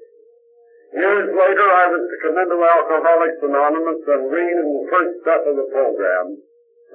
[0.89, 5.45] Years later, I was to come into Alcoholics Anonymous and read in the first step
[5.45, 6.41] of the program.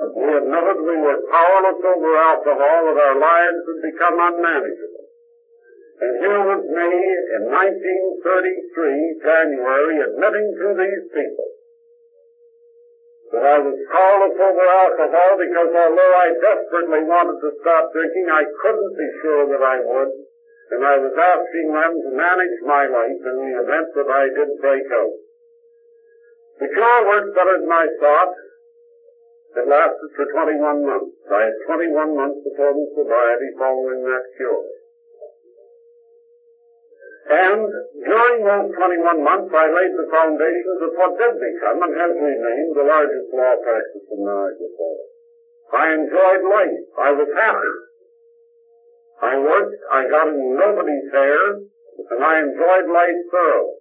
[0.02, 5.06] that We admitted we were powerless over alcohol, that our lives had become unmanageable.
[5.94, 6.90] And here was me
[7.38, 11.54] in 1933, January, admitting to these people
[13.34, 18.46] that I was powerless over alcohol because although I desperately wanted to stop drinking, I
[18.62, 20.23] couldn't be sure that I would.
[20.70, 24.50] And I was asking them to manage my life in the event that I did
[24.60, 25.16] break out.
[26.60, 28.32] The cure worked better than I thought.
[29.54, 31.14] It lasted for 21 months.
[31.30, 34.66] I had 21 months of total sobriety following that cure.
[37.24, 37.64] And
[38.04, 42.72] during those 21 months, I laid the foundations of what did become and has remained
[42.76, 45.08] the largest law practice in Niagara Falls.
[45.72, 46.84] I enjoyed life.
[47.00, 47.74] I was happy.
[49.24, 49.74] I worked.
[49.90, 53.74] I got in nobody's hair, and I enjoyed life thoroughly.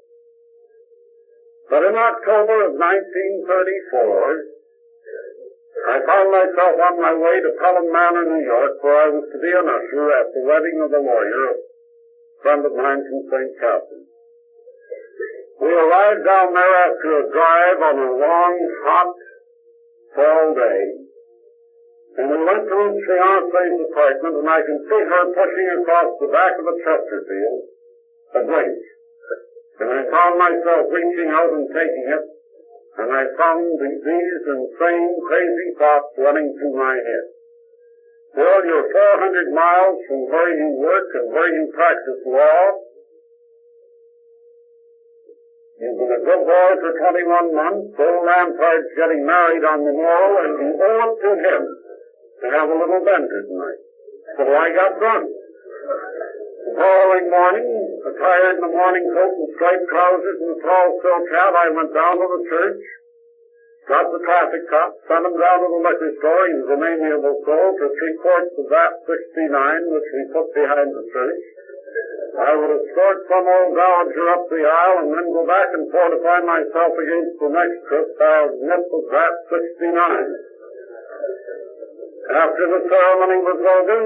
[1.70, 4.44] But in October of 1934,
[5.84, 9.40] I found myself on my way to Pelham Manor, New York, where I was to
[9.40, 11.60] be an usher at the wedding of a lawyer
[12.44, 13.52] friend of mine from St.
[13.60, 14.12] Catharines.
[15.60, 19.16] We arrived down there after a drive on a long, hot
[20.14, 21.03] fall day,
[22.14, 22.78] and we went to
[23.10, 27.62] fiancee's apartment, and I can see her pushing across the back of a Chesterfield
[28.34, 28.78] a drink.
[29.82, 32.24] And I found myself reaching out and taking it,
[33.02, 37.26] and I found these insane, crazy thoughts running through my head.
[38.38, 42.62] Well, you're 400 miles from where you work and where you practice law.
[45.82, 47.98] You've been a good boy for 21 months.
[47.98, 51.83] Bill Lampart's getting married on the morrow, and you owe it to him
[52.44, 53.82] to have a little bender tonight.
[54.38, 55.26] So I got drunk.
[55.28, 57.68] The following morning,
[58.12, 61.92] attired in the morning coat and striped trousers and a tall silk hat, I went
[61.96, 62.84] down to the church
[63.88, 66.44] got the traffic cop, sent him down to the liquor store.
[66.48, 70.88] He was an amiable soul for three quarts of that 69, which we put behind
[70.88, 71.44] the church.
[72.34, 76.40] I would escort some old dowager up the aisle and then go back and fortify
[76.42, 80.53] myself against the next trip I'll nip of that 69.
[82.32, 84.00] After the ceremony was over,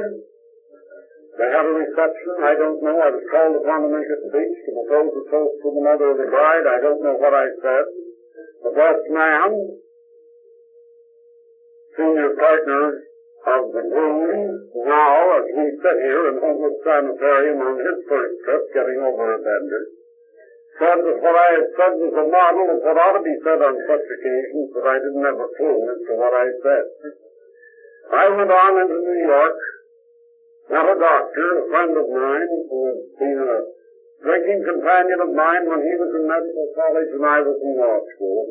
[1.38, 2.34] they had a reception.
[2.41, 2.97] I don't know.
[2.97, 6.07] I was called upon to make a speech to propose a toast to the mother
[6.09, 6.65] of the bride.
[6.65, 7.86] I don't know what I said.
[8.63, 9.78] the best man,
[11.93, 13.05] senior partner
[13.47, 18.61] of the room, now as we sit here in Homewood Sanitarium on his first trip
[18.74, 19.84] getting over a bender,
[20.82, 23.61] said that what I had said was a model of what ought to be said
[23.61, 26.86] on such occasions, but I didn't have a clue as to what I said.
[28.08, 29.58] I went on into New York,
[30.72, 33.58] met a doctor, a friend of mine, who had been a
[34.24, 37.99] drinking companion of mine when he was in medical college and I was in law
[38.16, 38.47] school.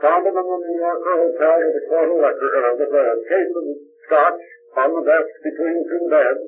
[0.00, 3.06] Found him in the New Yorker hotel with a quart of liquor, uh, with a
[3.28, 3.64] case of
[4.08, 4.42] scotch
[4.74, 6.44] on the desk between two beds.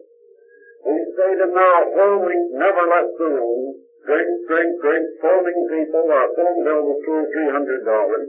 [0.86, 3.74] We stayed in there a whole week, never left the room.
[4.06, 6.04] Drink, drink, drink, phoning people.
[6.10, 8.28] Our phone bill was two or three hundred dollars.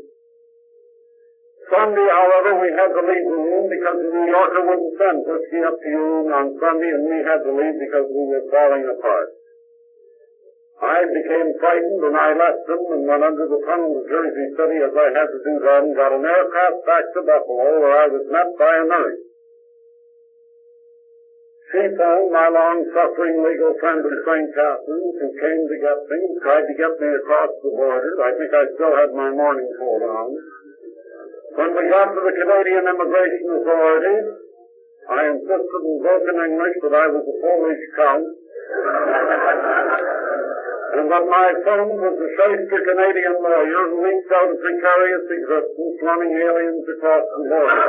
[1.68, 5.62] Sunday, however, we had to leave the room because the New Yorker wouldn't send whiskey
[5.68, 9.28] up to room on Sunday, and we had to leave because we were falling apart.
[10.78, 14.78] I became frightened and I left them and went under the tunnel to Jersey City
[14.86, 18.22] as I had to do then, got an aircraft back to Buffalo where I was
[18.30, 19.18] met by a nurse.
[21.74, 24.48] She phoned my long-suffering legal friend in St.
[24.54, 28.14] Catharines who came to get me, tried to get me across the border.
[28.24, 30.30] I think I still had my morning coat on.
[31.58, 34.18] When we got to the Canadian Immigration Authority,
[35.10, 38.30] I insisted in broken English that I was a Polish count
[41.02, 45.98] and that my friend was a shyster Canadian lawyer who eked out a precarious existence
[46.06, 47.86] running aliens across the border.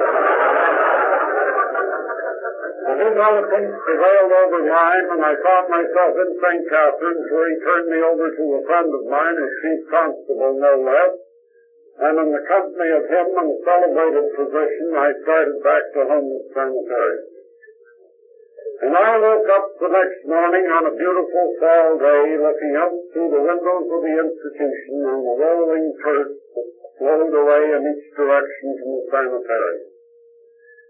[2.89, 6.65] But his eloquence prevailed over mine, and I found myself in St.
[6.73, 10.73] Catharines, where he turned me over to a friend of mine, a chief constable, no
[10.89, 11.28] less,
[11.99, 17.27] and in the company of him and celebrated physician, I started back to Homewood Sanitarium.
[18.79, 23.31] And I woke up the next morning on a beautiful fall day looking out through
[23.35, 26.69] the windows of the institution on the rolling turf that
[27.03, 29.91] flowed away in each direction from the sanitarium.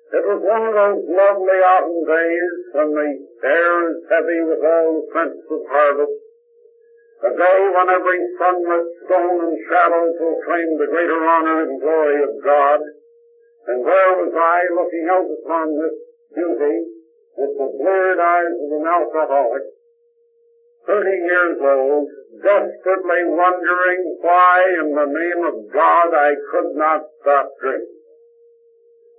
[0.09, 3.11] It was one of those lovely autumn days when the
[3.49, 6.18] air is heavy with all the scents of harvest.
[7.19, 12.31] A day when every sunlit stone and shadow proclaimed the greater honor and glory of
[12.45, 12.79] God.
[13.67, 15.99] And there was I looking out upon this
[16.33, 16.87] beauty
[17.37, 19.65] with the blurred eyes of an alcoholic,
[20.87, 22.07] 30 years old,
[22.41, 27.99] desperately wondering why in the name of God I could not stop drinking.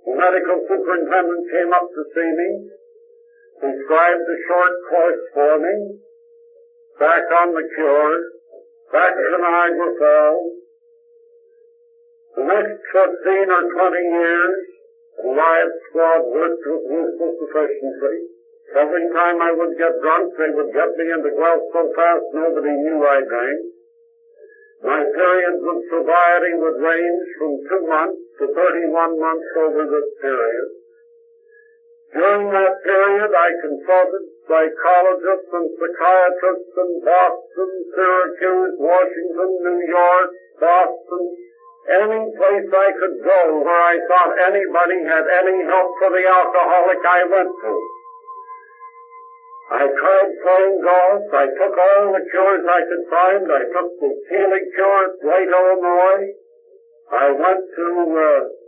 [0.06, 2.48] The medical superintendent came up to see me,
[3.60, 6.00] prescribed a short course for me,
[7.00, 8.16] back on the cure,
[8.92, 10.52] back to Niagara Falls.
[12.36, 14.56] The next 15 or 20 years,
[15.24, 18.16] the riot squad worked with ruthless efficiency.
[18.76, 22.70] Every time I would get drunk, they would get me into Guelph so fast nobody
[22.70, 23.60] knew I drank.
[24.84, 30.68] My periods of sobriety would range from two months to 31 months over this period.
[32.14, 40.28] During that period, I consulted psychologists and psychiatrists in Boston, Syracuse, Washington, New York,
[40.58, 41.22] Boston,
[41.86, 46.98] any place I could go where I thought anybody had any help for the alcoholic
[46.98, 47.74] I went to.
[49.70, 51.22] I tried playing golf.
[51.30, 53.46] I took all the cures I could find.
[53.46, 56.26] I took the Keeley cure at Dwight, Illinois.
[57.14, 57.86] I went to
[58.18, 58.59] uh,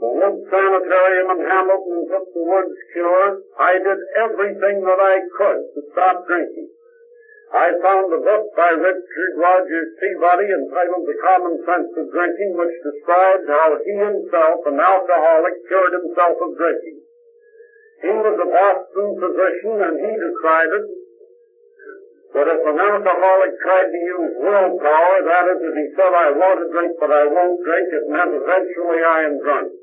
[0.00, 3.36] the Wood Sanitarium in Hamilton took the Woods cure.
[3.60, 6.72] I did everything that I could to stop drinking.
[7.52, 12.72] I found a book by Richard Rogers Peabody entitled The Common Sense of Drinking, which
[12.80, 16.98] described how he himself, an alcoholic, cured himself of drinking.
[18.00, 20.84] He was a Boston physician and he decided
[22.32, 26.56] that if an alcoholic tried to use willpower, that is, if he said, I want
[26.64, 29.79] to drink but I won't drink, it meant eventually I am drunk.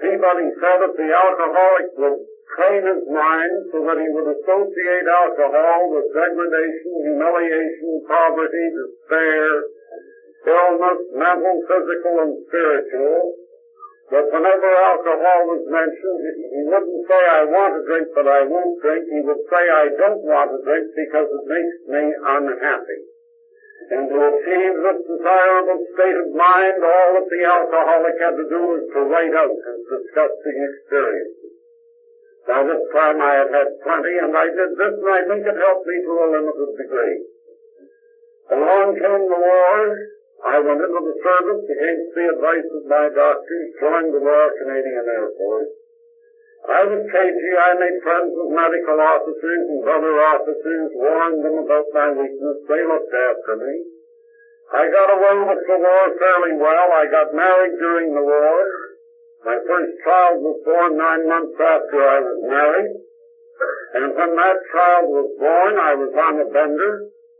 [0.00, 2.18] Peabody said that the alcoholic would
[2.56, 9.64] train his mind so that he would associate alcohol with degradation, humiliation, poverty, despair,
[10.46, 13.34] illness, mental, physical, and spiritual.
[14.06, 16.20] But whenever alcohol was mentioned,
[16.54, 19.02] he wouldn't say, I want to drink, but I won't drink.
[19.10, 23.15] He would say, I don't want to drink because it makes me unhappy.
[23.86, 28.60] And to achieve this desirable state of mind, all that the alcoholic had to do
[28.66, 31.54] was to write out his disgusting experiences.
[32.50, 35.58] Now this time I had had plenty, and I did this, and I think it
[35.58, 37.18] helped me to a limited degree.
[38.58, 39.78] Along came the war.
[40.46, 45.06] I went into the service against the advice of my doctors, joined the Royal Canadian
[45.14, 45.74] Air Force.
[46.64, 47.52] I was cagey.
[47.60, 52.58] I made friends with medical officers and other officers, warned them about my weakness.
[52.66, 53.74] They looked after me.
[54.72, 56.88] I got away with the war fairly well.
[56.90, 58.58] I got married during the war.
[59.46, 62.92] My first child was born nine months after I was married.
[63.94, 66.92] And when that child was born, I was on a bender.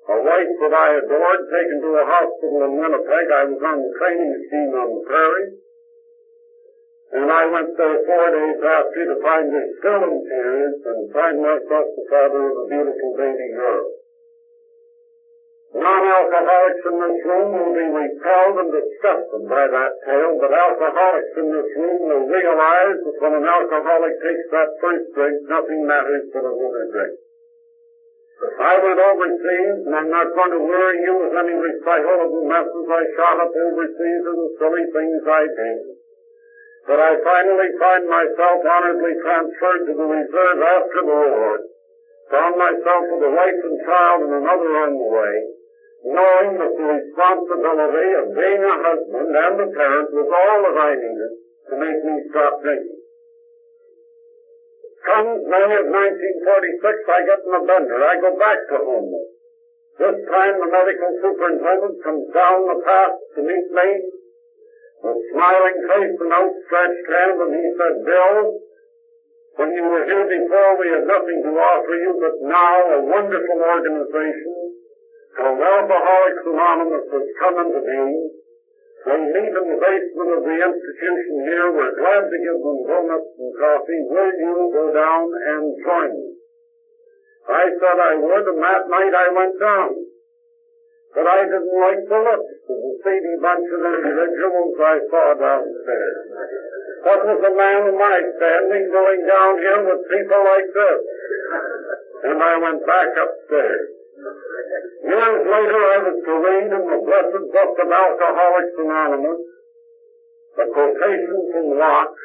[0.07, 3.27] A wife that I adored taken to a hospital in Winnipeg.
[3.27, 5.51] I was on the training scheme on the prairie.
[7.13, 12.05] And I went there four days after to find her still and find myself the
[12.11, 13.87] father of a beautiful baby girl.
[15.77, 21.53] Non-alcoholics in this room will be repelled and disgusted by that tale, but alcoholics in
[21.53, 26.43] this room will realize that when an alcoholic takes that first drink, nothing matters but
[26.43, 27.15] a little drink.
[28.61, 32.45] I went overseas, and I'm not going to worry you with any recital of the
[32.47, 35.96] messes I shot up overseas or the silly things I did.
[36.87, 41.59] But I finally find myself honorably transferred to the reserve after the war,
[42.31, 45.35] found myself with a wife and child and another on the way,
[46.07, 50.93] knowing that the responsibility of being a husband and a parent was all that I
[50.95, 51.33] needed
[51.71, 53.03] to make me stop drinking.
[55.07, 57.99] Come May of 1946, I get in a bender.
[57.99, 59.31] I go back to Homewood.
[59.99, 63.89] This time the medical superintendent comes down the path to meet me
[65.03, 68.37] with smiling face and outstretched hand, and he said, Bill,
[69.57, 73.59] when you were here before, we had nothing to offer you, but now a wonderful
[73.61, 74.57] organization
[75.37, 78.21] called Alcoholics Anonymous has come into being.
[79.07, 81.71] They meet in the basement of the institution here.
[81.71, 84.03] We're glad to give them donuts and coffee.
[84.11, 86.29] Will you go down and join me?
[87.47, 89.91] I said I would, and that night I went down.
[91.15, 96.19] But I didn't like the looks the seedy bunch of individuals I saw downstairs.
[97.07, 101.01] What was a man of my standing down here with people like this?
[102.27, 103.87] And I went back upstairs.
[105.07, 109.43] Years later, I was to in the blessed book of Alcoholics Anonymous
[110.57, 112.21] the quotation from Locke,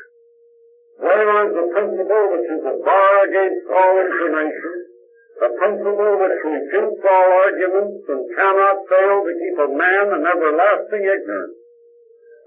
[1.04, 4.76] where is the principle which is a bar against all information,
[5.42, 11.02] the principle which refutes all arguments and cannot fail to keep a man in everlasting
[11.02, 11.58] ignorance.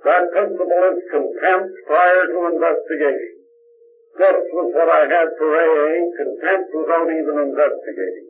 [0.07, 3.35] That principle is contempt prior to investigation.
[4.15, 8.29] This was what I had for AA, contempt without even investigating.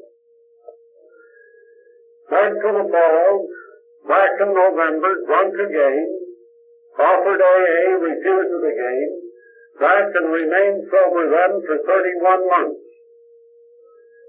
[2.32, 3.50] Went to the Falls,
[4.08, 6.08] back in November, drunk again,
[6.96, 9.10] offered AA, refused it again,
[9.76, 12.83] back and remained sober then for 31 months.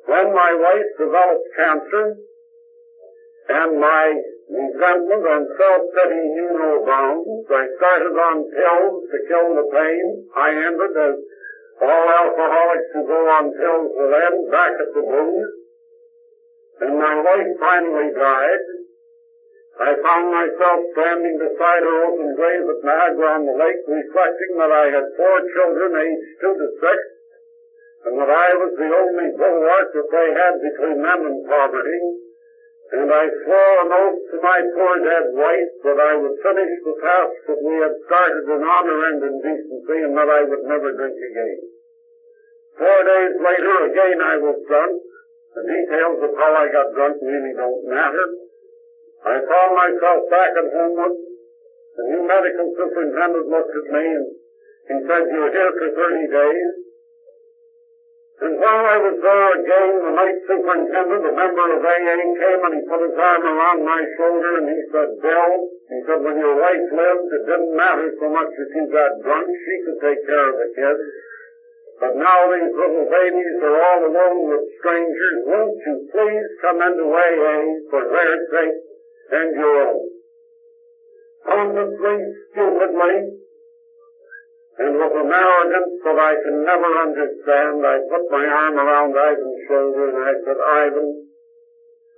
[0.06, 2.18] When my wife developed cancer,
[3.50, 4.06] and my
[4.50, 10.06] resentment and self-pity knew no bounds, I started on pills to kill the pain.
[10.36, 11.16] I ended as
[11.82, 15.54] all alcoholics who go on pills will end back at the booze
[16.82, 18.64] and my wife finally died,
[19.76, 24.72] I found myself standing beside her open grave at Niagara on the lake, reflecting that
[24.72, 27.00] I had four children aged two to six,
[28.06, 32.02] and that I was the only bulwark that they had between them and poverty.
[32.86, 36.96] And I swore an oath to my poor dead wife that I would finish the
[37.02, 40.94] task that we had started in honor and in decency, and that I would never
[40.94, 41.60] drink again.
[42.78, 45.02] Four days later, again I was drunk,
[45.58, 48.26] the details of how I got drunk really don't matter.
[49.26, 51.16] I found myself back at Homewood.
[51.98, 54.06] The new medical superintendent looked at me
[54.94, 56.85] and said, you're here for 30 days.
[58.36, 62.74] And while I was there again, the night superintendent, a member of AA, came and
[62.76, 65.52] he put his arm around my shoulder and he said, Bill,
[65.88, 69.48] he said, when your wife lived, it didn't matter so much if you got drunk.
[69.48, 71.04] She could take care of the kids.
[71.96, 75.38] But now these little babies are all alone with strangers.
[75.48, 78.80] Won't you please come into AA for their sake
[79.32, 80.04] and your own?
[81.56, 82.18] Honestly,
[82.52, 83.16] stupidly,
[84.76, 89.62] and with an arrogance that I can never understand, I put my arm around Ivan's
[89.72, 91.08] shoulder and I said, Ivan,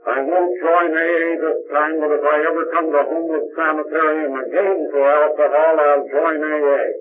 [0.07, 4.89] I won't join AA this time, but if I ever come to Homewood Sanitarium again
[4.89, 6.97] for alcohol, I'll join AA.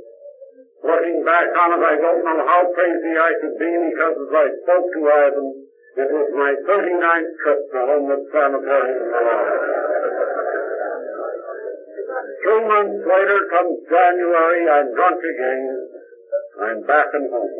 [0.84, 4.46] Looking back on it, I don't know how crazy I could be because as I
[4.60, 5.48] spoke to Ivan,
[5.96, 10.25] it was my 39th trip to Homewood Sanitarium.
[12.46, 15.66] Two months later comes January, I'm drunk again.
[16.62, 17.58] I'm back in home.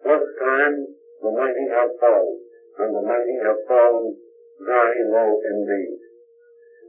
[0.00, 0.76] This time,
[1.20, 2.40] the mighty have fallen,
[2.80, 4.16] and the mighty have fallen
[4.64, 6.00] very low indeed.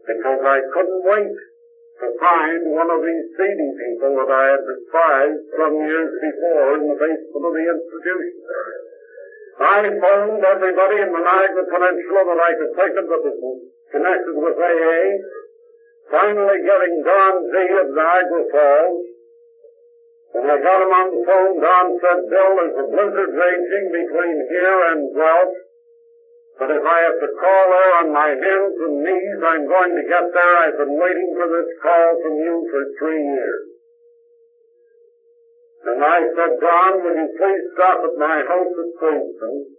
[0.08, 1.36] Because I couldn't wait
[2.00, 6.88] to find one of these seedy people that I had despised some years before in
[6.88, 8.40] the basement of the institution.
[9.60, 13.60] I phoned everybody in the Niagara Peninsula that I could think of that was
[13.92, 15.04] connected with AA,
[16.12, 19.06] finally getting Don Z of Niagara Falls.
[20.36, 24.38] When I got him on the phone, Don said, Bill, there's a blizzard raging between
[24.52, 25.56] here and Guelph,
[26.60, 30.06] but if I have to crawl there on my hands and knees, I'm going to
[30.06, 30.56] get there.
[30.62, 33.66] I've been waiting for this call from you for three years.
[35.88, 39.78] And I said, Don, will you please stop at my house at Queenston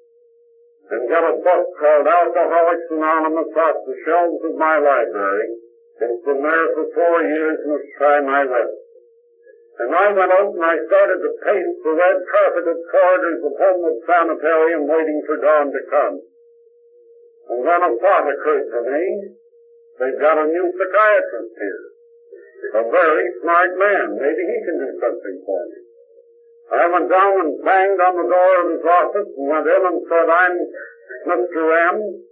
[0.91, 5.68] and get a book called Alcoholics Anonymous off the shelves of my library.
[5.99, 8.47] It's been there for four years and it's time I.
[8.47, 13.99] And I went out and I started to paint the red carpeted corridors of Homewood
[14.07, 16.17] Sanitarium waiting for dawn to come.
[17.51, 19.03] And then a thought occurred to me.
[19.99, 21.83] They've got a new psychiatrist here.
[22.79, 24.23] A very smart man.
[24.23, 25.79] Maybe he can do something for me.
[26.71, 29.99] I went down and banged on the door of his office and went in and
[30.07, 30.55] said, I'm
[31.27, 31.63] Mr.
[31.91, 32.28] M.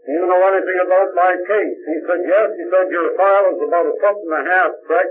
[0.00, 1.78] Do you know anything about my case?
[1.84, 2.48] He said, yes.
[2.56, 5.10] He said, your file is about a foot and a half thick.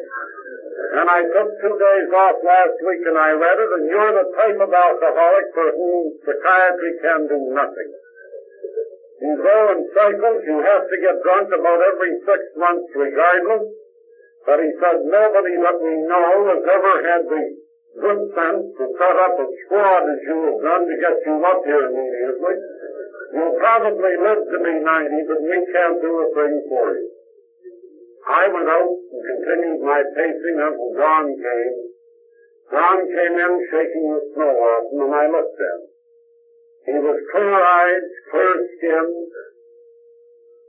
[0.89, 4.27] And I took two days off last week and I read it, and you're the
[4.33, 7.89] type of alcoholic for whom psychiatry can do nothing.
[9.21, 13.67] You go in cycles, you have to get drunk about every six months regardless.
[14.47, 17.43] But he said, nobody that we know has ever had the
[17.99, 21.61] good sense to set up a squad as you have done to get you up
[21.67, 22.55] here immediately.
[23.33, 27.09] You'll probably live to be 90, but we can't do a thing for you.
[28.29, 31.77] I went out and continued my pacing until dawn came.
[32.71, 35.89] Dawn came in shaking the snow off him, and I looked at him.
[36.89, 39.31] He was clear-eyed, clear-skinned.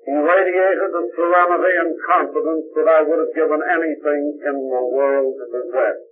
[0.04, 5.36] He radiated a serenity and confidence that I would have given anything in the world
[5.38, 6.09] to possess.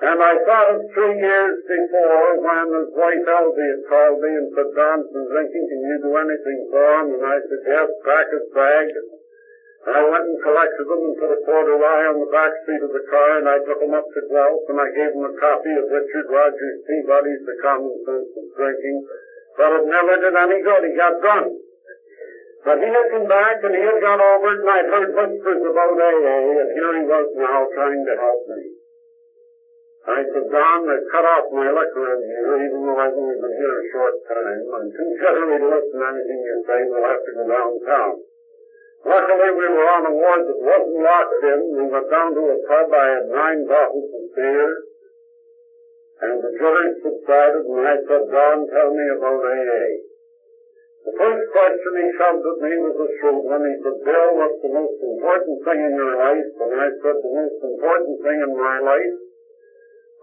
[0.00, 4.48] And I thought of three years before when his wife Elsie had called me and
[4.56, 7.20] said, Donson drinking, can you do anything for him?
[7.20, 8.88] And I said, yes, pack his bag.
[8.96, 12.80] And I went and collected them and put a quarter rye on the back seat
[12.80, 15.36] of the car and I took him up to Guelph and I gave him a
[15.36, 19.04] copy of Richard Rogers Peabody's The Common Sense of Drinking.
[19.60, 20.80] But it never did any good.
[20.80, 21.60] He got drunk.
[22.64, 25.60] But he had come back and he had got over it and I'd heard whispers
[25.60, 28.79] about AA and here he was now trying to help me.
[30.00, 33.52] I said, Don, they cut off my liquor in here, even though I've only been
[33.52, 34.60] here a short time.
[34.96, 36.80] Jittery to listen to anything you say.
[36.88, 38.14] We'll have to go downtown.
[39.04, 41.60] Luckily, we were on a ward that wasn't locked in.
[41.76, 42.88] We went down to a pub.
[42.96, 44.68] I had nine bottles of beer.
[46.20, 49.84] And the jury subsided, and I said, Don, tell me about AA.
[51.00, 53.64] The first question he shoved at me was a shrewd one.
[53.68, 56.50] He said, Bill, what's the most important thing in your life?
[56.60, 59.16] And I said, the most important thing in my life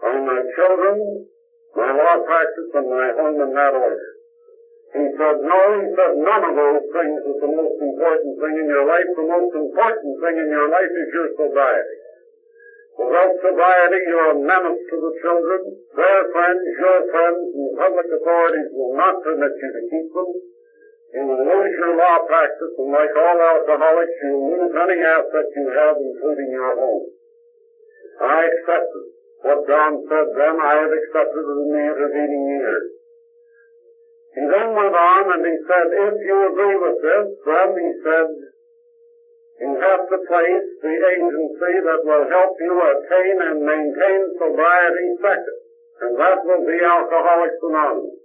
[0.04, 1.26] on my children,
[1.76, 4.10] my law practice, and my home in that order.
[4.98, 8.68] He said, no, he said, none of those things is the most important thing in
[8.72, 9.10] your life.
[9.20, 11.98] The most important thing in your life is your sobriety.
[12.98, 15.62] Without sobriety, you're a menace to the children.
[15.94, 20.30] Their friends, your friends, and public authorities will not permit you to keep them.
[21.14, 25.48] You will lose your law practice, and like all alcoholics, you will lose any asset
[25.52, 27.06] you have, including your home.
[28.24, 29.17] I accept it.
[29.42, 32.88] What John said then, I have accepted in the intervening years.
[34.34, 38.28] He then went on and he said, if you agree with this, then he said,
[39.58, 45.60] you have to place the agency that will help you attain and maintain sobriety second,
[46.02, 48.22] and that will be Alcoholics Anonymous.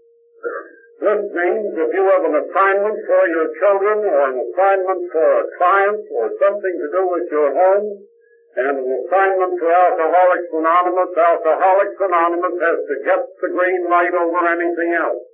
[1.01, 5.49] This means if you have an assignment for your children or an assignment for a
[5.57, 8.07] client or something to do with your home,
[8.53, 14.45] and an assignment to Alcoholics Anonymous, Alcoholics Anonymous has to get the green light over
[14.45, 15.25] anything else.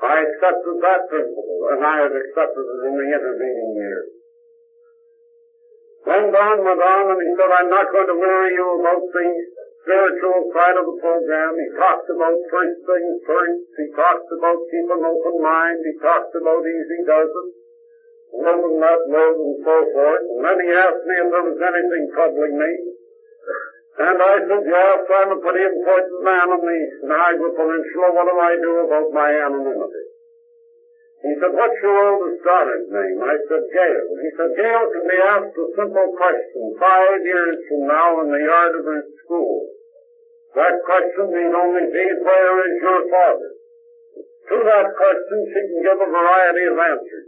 [0.00, 4.08] I accepted that principle, and I have accepted it in the intervening years.
[6.08, 9.28] Then Don went on and he said, I'm not going to worry you about the
[9.84, 11.52] spiritual side of the program.
[11.52, 13.60] He talked about first things first.
[13.76, 15.84] He talked about keeping an open mind.
[15.84, 17.67] He talked about easy does it
[18.32, 20.24] and let live and so forth.
[20.36, 22.72] And then he asked me if there was anything troubling me.
[23.98, 28.06] And I said, yes, I'm a pretty important man on the Niagara Peninsula.
[28.14, 30.06] What do I do about my anonymity?
[31.18, 33.18] He said, what's your oldest daughter's name?
[33.18, 34.06] I said, Gail.
[34.22, 38.38] He said, Gail can be asked a simple question five years from now in the
[38.38, 39.66] yard of her school.
[40.54, 43.50] That question need only be, where is your father?
[44.48, 47.27] To that question, she can give a variety of answers.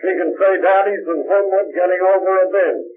[0.00, 2.94] She can say Daddy's in Homewood getting over a binge.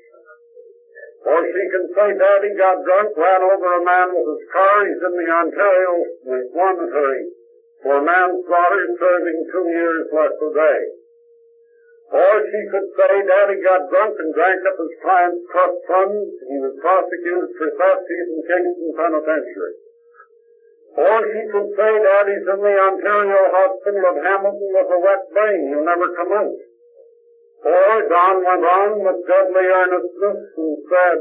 [1.25, 5.01] Or she can say Daddy got drunk, ran over a man with his car, he's
[5.01, 5.91] in the Ontario
[6.25, 7.25] Reformatory
[7.81, 10.81] for manslaughter, serving two years less a day.
[12.11, 16.29] Or she could say Daddy got drunk and drank up his client's trust funds.
[16.43, 18.03] He was prosecuted for theft.
[18.05, 19.75] He's in Kingston Penitentiary.
[20.91, 25.71] Or she could say Daddy's in the Ontario Hospital of Hamilton with a wet brain.
[25.71, 26.60] He'll never come out.
[27.61, 31.19] Or Don went on with deadly earnestness and said,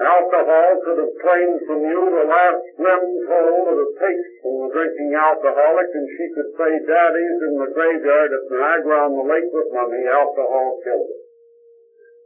[0.00, 4.68] Alcohol could have claimed from you the last grim toll of a taste from the
[4.72, 9.50] drinking alcoholic, and she could say daddy's in the graveyard at Niagara on the lake
[9.52, 11.24] with money, alcohol killed it.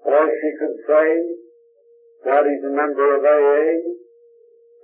[0.06, 1.06] Or she could say
[2.22, 4.03] daddy's a member of AA,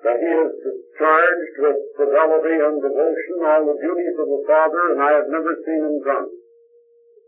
[0.01, 4.99] that he is discharged with fidelity and devotion, all the duties of a father, and
[5.05, 6.29] I have never seen him drunk.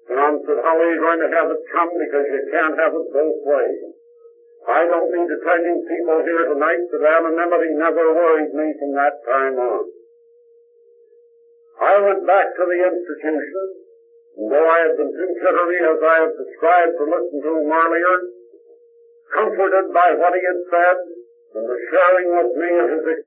[0.09, 1.93] And I said, how are you going to have it come?
[1.93, 3.93] Because you can't have it both ways.
[4.63, 8.93] I don't mean to tell you people here tonight that anonymity never worried me from
[8.95, 9.85] that time on.
[11.83, 13.65] I went back to the institution,
[14.39, 18.15] and though I had been jittery as I have described to listen to him earlier,
[19.35, 20.97] comforted by what he had said
[21.55, 23.25] and the sharing with me of his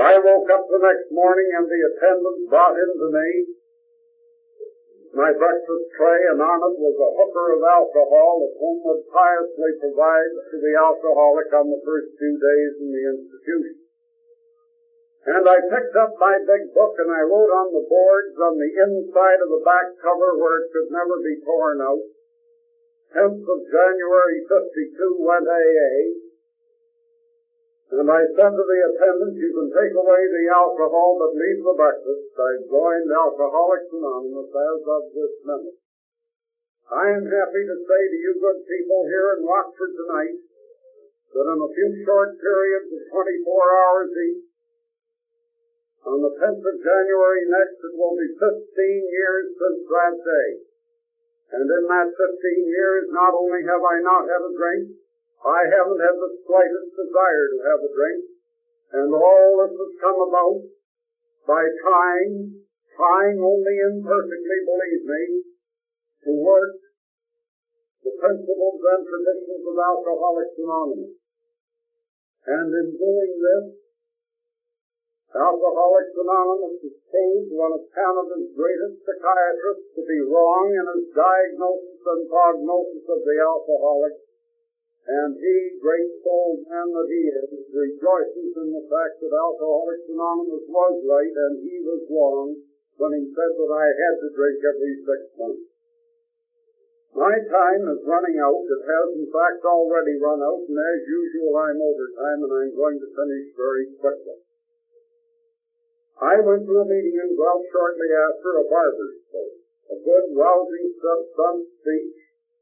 [0.00, 3.60] I woke up the next morning and the attendant brought in to me
[5.10, 9.72] my breakfast tray, and on it was a hooker of alcohol that one would piously
[9.82, 13.76] provide to the alcoholic on the first few days in the institution.
[15.34, 18.70] And I picked up my big book and I wrote on the boards on the
[18.70, 22.06] inside of the back cover where it could never be torn out,
[23.10, 25.94] 10th of January 52 went AA,
[27.90, 31.74] and I said to the attendant, you can take away the alcohol but leave the
[31.74, 32.30] breakfast.
[32.38, 35.78] I joined Alcoholics Anonymous as of this minute.
[36.86, 40.38] I am happy to say to you good people here in Rockford tonight
[41.34, 43.26] that in a few short periods of 24
[43.74, 44.46] hours each,
[46.06, 50.69] on the 10th of January next, it will be 15 years since that day.
[51.50, 54.94] And in that 15 years, not only have I not had a drink,
[55.42, 58.20] I haven't had the slightest desire to have a drink,
[58.92, 60.62] and all this has come about
[61.48, 62.60] by trying,
[62.94, 65.22] trying only imperfectly, believe me,
[66.28, 66.76] to work
[68.04, 71.16] the principles and traditions of Alcoholics Anonymous.
[72.46, 73.64] And in doing this,
[75.30, 82.02] Alcoholics Anonymous has proved one of Canada's greatest psychiatrists to be wrong in his diagnosis
[82.02, 84.14] and prognosis of the alcoholic
[85.10, 90.66] and he, great souled man that he is, rejoices in the fact that Alcoholics Anonymous
[90.68, 92.54] was right and he was wrong
[92.94, 95.66] when he said that I had to drink every six months.
[97.10, 98.62] My time is running out.
[98.62, 102.72] It has in fact already run out, and as usual I'm over time and I'm
[102.76, 104.38] going to finish very quickly.
[106.20, 109.56] I went to a meeting in Guelph shortly after a barber's coat.
[109.90, 112.20] A good, rousing, sun speech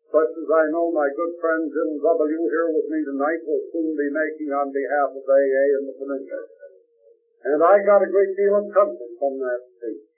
[0.09, 2.41] such as I know my good friend Jim W.
[2.49, 6.49] here with me tonight will soon be making on behalf of AA in the Peninsula.
[7.45, 10.09] And I got a great deal of comfort from that speech.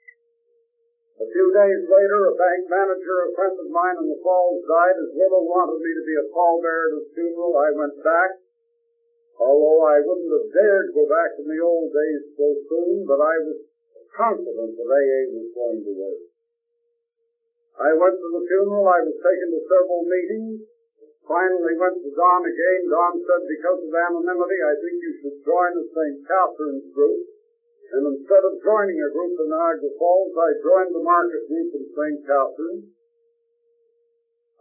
[1.19, 4.97] A few days later, a bank manager, a friend of mine in the Falls, died.
[4.97, 8.40] As Willow wanted me to be a pallbearer at his funeral, I went back.
[9.39, 13.19] Although I wouldn't have dared to go back in the old days so soon, but
[13.19, 13.59] I was
[14.15, 16.23] confident that AA was going to work.
[17.79, 18.85] I went to the funeral.
[18.85, 20.61] I was taken to several meetings.
[21.25, 22.81] Finally went to Don again.
[22.91, 26.17] Don said, because of anonymity, I think you should join the St.
[26.27, 27.23] Catharines group.
[27.91, 31.83] And instead of joining a group in Niagara Falls, I joined the market group in
[31.91, 32.19] St.
[32.27, 32.87] Catherine.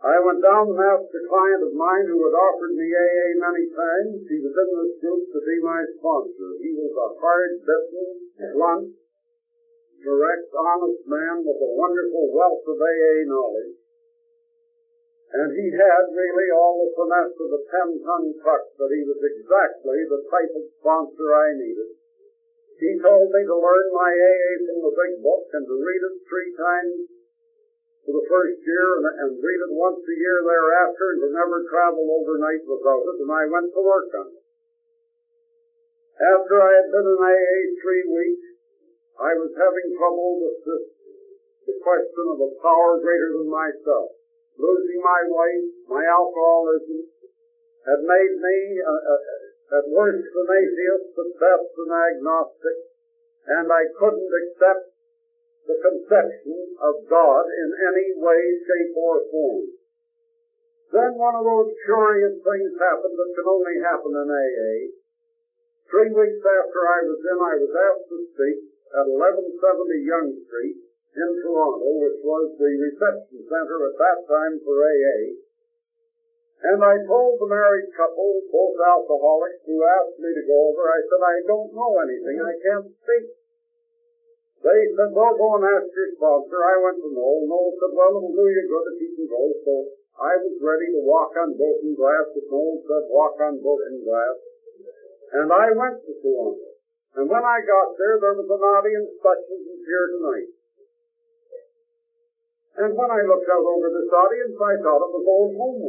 [0.01, 3.68] I went down and asked a client of mine who had offered me AA many
[3.68, 4.24] times.
[4.32, 6.56] He was in this group to be my sponsor.
[6.56, 8.09] He was a hard-bitten,
[8.56, 8.97] blunt,
[10.01, 13.77] direct, honest man with a wonderful wealth of AA knowledge.
[15.36, 20.01] And he had really all the finesse of a ten-ton truck, but he was exactly
[20.09, 21.93] the type of sponsor I needed.
[22.81, 26.16] He told me to learn my AA from the big book and to read it
[26.24, 27.19] three times
[28.11, 31.62] for the first year and, and read it once a year thereafter and to never
[31.70, 34.43] travel overnight without it, and I went to work on it.
[36.19, 38.47] After I had been in AA three weeks,
[39.15, 40.85] I was having trouble with this,
[41.70, 44.19] the question of a power greater than myself.
[44.59, 47.07] Losing my wife, my alcoholism,
[47.87, 52.78] had made me, uh, uh, at worst an atheist, at best an agnostic,
[53.55, 54.89] and I couldn't accept
[55.66, 59.66] the conception of God in any way, shape, or form.
[60.91, 64.77] Then one of those curious things happened that can only happen in AA.
[65.87, 68.59] Three weeks after I was in, I was asked to speak,
[68.91, 70.78] at 1170 Yonge Street
[71.15, 75.39] in Toronto, which was the reception center at that time for AA.
[76.61, 81.01] And I told the married couple, both alcoholics, who asked me to go over, I
[81.07, 83.39] said, I don't know anything, I can't speak.
[84.61, 86.61] They said, well, go and ask your sponsor.
[86.61, 87.49] I went to Noel.
[87.49, 89.43] Noel said, well, it'll do you good if you can go.
[89.65, 89.73] So
[90.20, 94.37] I was ready to walk on broken glass, but Noel said, walk on broken glass.
[95.32, 96.77] And I went to Toronto.
[97.16, 100.51] And when I got there, there was an audience such as is here tonight.
[102.85, 105.89] And when I looked out over this audience, I thought it was old home.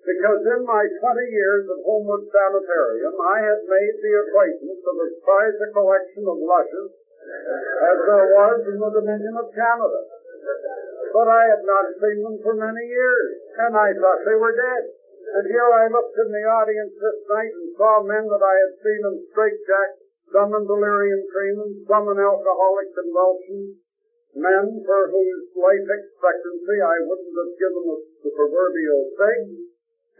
[0.00, 5.14] Because in my 20 years at Homewood Sanitarium, I had made the acquaintance of as
[5.26, 10.00] prize a collection of lushes as there was in the Dominion of Canada.
[11.10, 13.28] But I had not seen them for many years,
[13.60, 14.82] and I thought they were dead.
[15.30, 18.72] And here I looked in the audience this night and saw men that I had
[18.82, 23.78] seen in straitjackets, some in delirium tremens, some in alcoholic convulsions,
[24.34, 29.42] men for whose life expectancy I wouldn't have given the, the proverbial thing,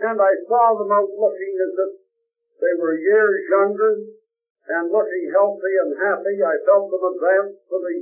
[0.02, 1.92] and I saw them out looking as if
[2.58, 4.19] they were years younger
[4.68, 6.36] and looking healthy and happy.
[6.44, 7.96] I felt them advance to the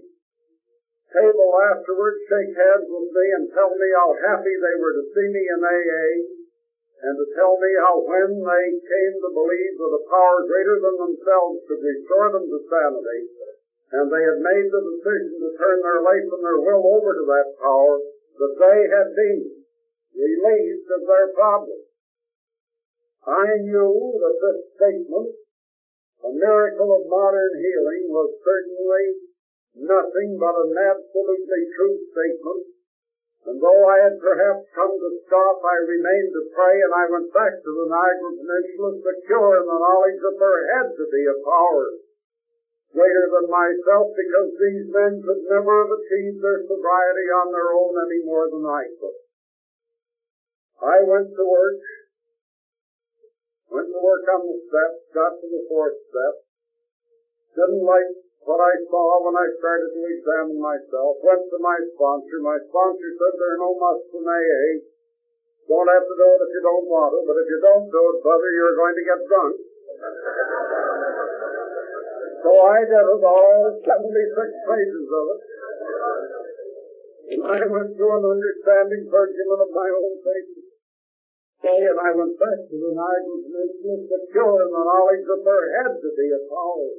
[1.14, 5.28] table afterwards, shake hands with me and tell me how happy they were to see
[5.30, 6.39] me in AA
[6.98, 10.97] and to tell me how when they came to believe that a power greater than
[10.98, 13.20] themselves could restore them to sanity,
[13.94, 17.24] and they had made the decision to turn their life and their will over to
[17.30, 18.02] that power,
[18.43, 19.62] that they had been
[20.10, 21.80] released of their problem.
[23.30, 25.39] I knew that this statement,
[26.24, 29.05] a miracle of modern healing, was certainly
[29.78, 32.65] nothing but an absolutely true statement.
[33.47, 37.32] And though I had perhaps come to stop, I remained to pray, and I went
[37.32, 41.40] back to the Niagara Peninsula secure in the knowledge that there had to be a
[41.47, 41.86] power
[42.93, 47.95] greater than myself because these men could never have achieved their sobriety on their own
[48.05, 49.19] any more than I could.
[50.78, 51.81] I went to work,
[53.69, 56.35] went to work on the steps, got to the fourth step,
[57.57, 58.09] didn't like
[58.49, 62.40] what I saw when I started to examine myself, went to my sponsor.
[62.40, 64.66] My sponsor said there are no musts in AA.
[65.69, 68.03] Don't have to do it if you don't want to, but if you don't do
[68.09, 69.55] it, brother, you're going to get drunk.
[72.39, 75.40] So I did it all 76 pages of it.
[77.35, 80.68] And I went through an understanding clergyman of my own faith.
[81.69, 85.93] And I went back to the Niagara Peninsula secure in the knowledge that there had
[86.01, 86.97] to be a power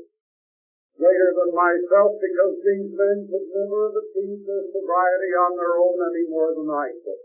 [0.94, 5.98] greater than myself because these men could never have achieved their sobriety on their own
[6.14, 7.24] any more than I could.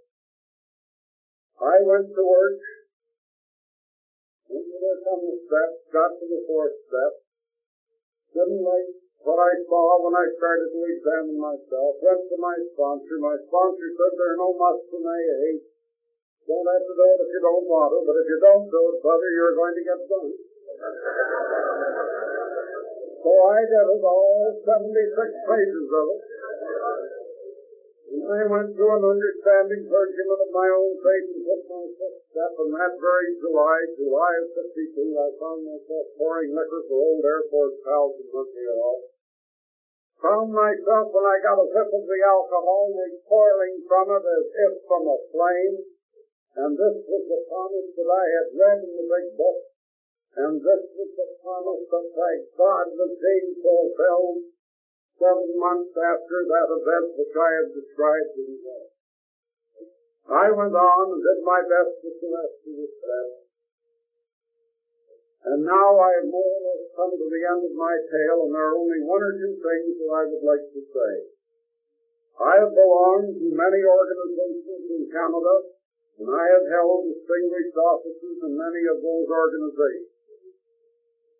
[1.61, 2.59] I went to work,
[4.49, 7.13] went to the steps, got to the fourth step,
[8.33, 8.89] didn't like
[9.21, 12.01] what I saw when I started to examine myself.
[12.01, 13.21] Went to my sponsor.
[13.21, 15.74] My sponsor said there are no musts in AA.
[16.45, 18.81] Don't have to do it if you don't want to, but if you don't do
[18.93, 20.29] it, brother, you're going to get done.
[23.25, 26.21] so I did it all 76 pages of it.
[28.13, 32.21] And I went through an understanding clergyman of my own faith and took my first
[32.29, 37.25] step, and that very July, July of 52, I found myself pouring liquor for old
[37.25, 38.97] Air Force pals in Montreal.
[40.21, 44.73] Found myself, when I got a whiff of the alcohol, recoiling from it as if
[44.85, 45.94] from a flame,
[46.55, 49.59] and this was the promise that I had read in the big book,
[50.39, 54.43] and this was the promise that by God being fulfilled
[55.19, 58.75] seven months after that event which I have described in the
[60.25, 62.97] I went on and did my best to the this
[65.45, 68.55] And now I have more or less come to the end of my tale, and
[68.57, 71.13] there are only one or two things that I would like to say.
[72.41, 75.74] I have belonged to many organizations in Canada,
[76.15, 80.15] and I have held distinguished offices in many of those organizations.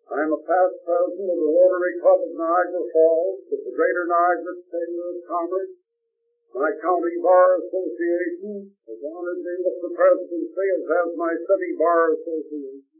[0.05, 4.05] I am a past president of the Rotary Club of Niagara Falls, of the Greater
[4.05, 5.73] Niagara Chamber of Commerce.
[6.53, 12.15] My county bar association has honored me with the presidency, as has my city bar
[12.15, 12.95] association.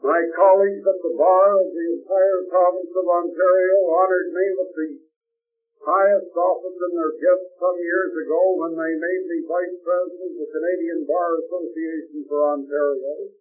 [0.00, 4.88] My colleagues at the bar of the entire province of Ontario honored me with the
[5.80, 10.36] highest office in their gift some years ago when they made me vice president of
[10.36, 13.32] the Canadian Bar Association for Ontario.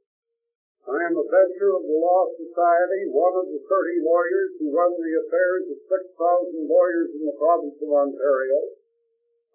[0.87, 4.95] I am a veteran of the Law Society, one of the 30 lawyers who run
[4.95, 8.59] the affairs of 6,000 lawyers in the province of Ontario.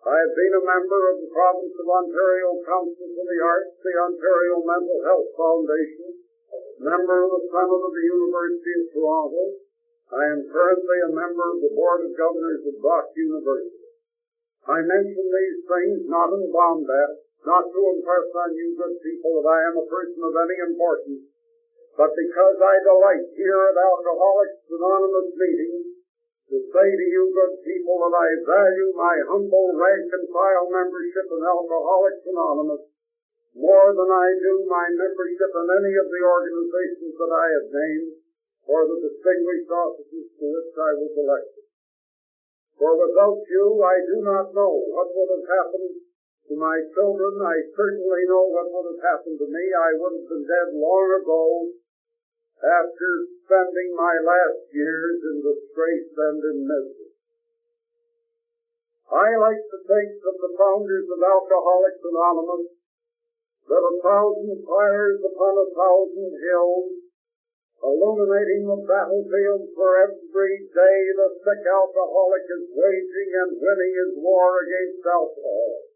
[0.04, 3.96] I have been a member of the province of Ontario Council for the Arts, the
[3.96, 6.20] Ontario Mental Health Foundation,
[6.84, 9.63] member of the Senate of the University of Toronto.
[10.14, 13.90] I am currently a member of the Board of Governors of Brock University.
[14.62, 19.50] I mention these things not in bombast, not to impress on you good people that
[19.50, 21.26] I am a person of any importance,
[21.98, 25.86] but because I delight here at Alcoholics Anonymous meetings
[26.46, 31.26] to say to you good people that I value my humble rank and file membership
[31.26, 32.84] in Alcoholics Anonymous
[33.58, 38.23] more than I do my membership in any of the organizations that I have named
[38.64, 41.64] or the distinguished offices to which I was elected.
[42.80, 45.94] For without you, I do not know what would have happened
[46.48, 47.38] to my children.
[47.44, 49.64] I certainly know what would have happened to me.
[49.72, 51.44] I would have been dead long ago
[52.64, 53.10] after
[53.44, 57.12] spending my last years in disgrace and in misery.
[59.12, 62.72] I like to think that the founders of Alcoholics Anonymous
[63.68, 67.03] that a thousand fires upon a thousand hills
[67.84, 74.64] illuminating the battlefield for every day the sick alcoholic is waging and winning his war
[74.64, 75.92] against alcohol.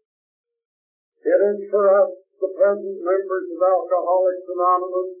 [1.25, 5.11] It is for us, the present members of Alcoholics Anonymous,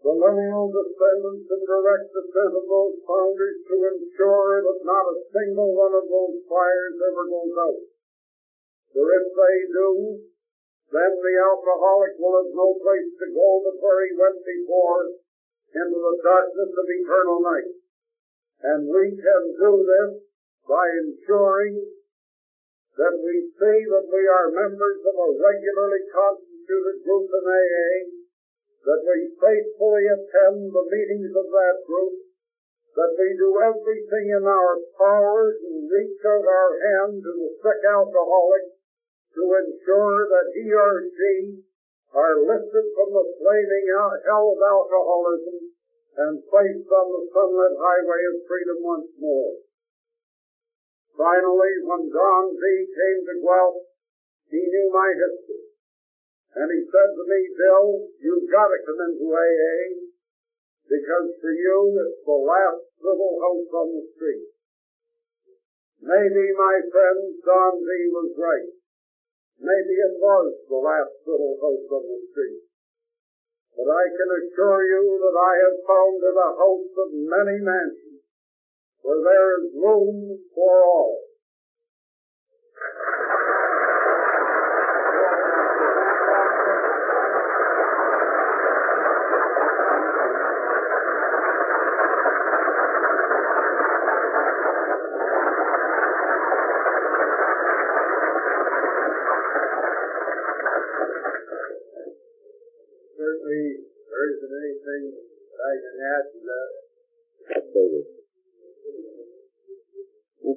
[0.00, 5.72] the lineal descendants and direct descent of those founders to ensure that not a single
[5.76, 7.82] one of those fires ever goes out.
[8.92, 9.88] For if they do,
[10.92, 15.23] then the alcoholic will have no place to go but where he went before,
[15.74, 17.74] into the darkness of eternal night.
[18.62, 20.10] And we can do this
[20.64, 21.74] by ensuring
[22.94, 27.92] that we see that we are members of a regularly constituted group in AA,
[28.86, 32.14] that we faithfully attend the meetings of that group,
[32.94, 37.82] that we do everything in our power to reach out our hand to the sick
[37.90, 38.78] alcoholic
[39.34, 41.34] to ensure that he or she
[42.14, 45.74] are lifted from the flaming hell of alcoholism
[46.14, 49.58] and placed on the sunlit highway of freedom once more.
[51.18, 53.82] Finally, when Don V came to Guelph,
[54.50, 55.74] he knew my history.
[56.54, 60.14] And he said to me, Bill, you've got to come into AA
[60.86, 64.54] because for you it's the last little house on the street.
[66.04, 68.83] Maybe, my friend, Don V was right.
[69.58, 72.62] Maybe it was the last little house on the street.
[73.74, 78.22] But I can assure you that I have founded a house of many mansions
[79.02, 81.23] where there is room for all.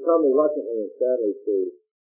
[0.07, 1.86] Come reluctantly and sadly to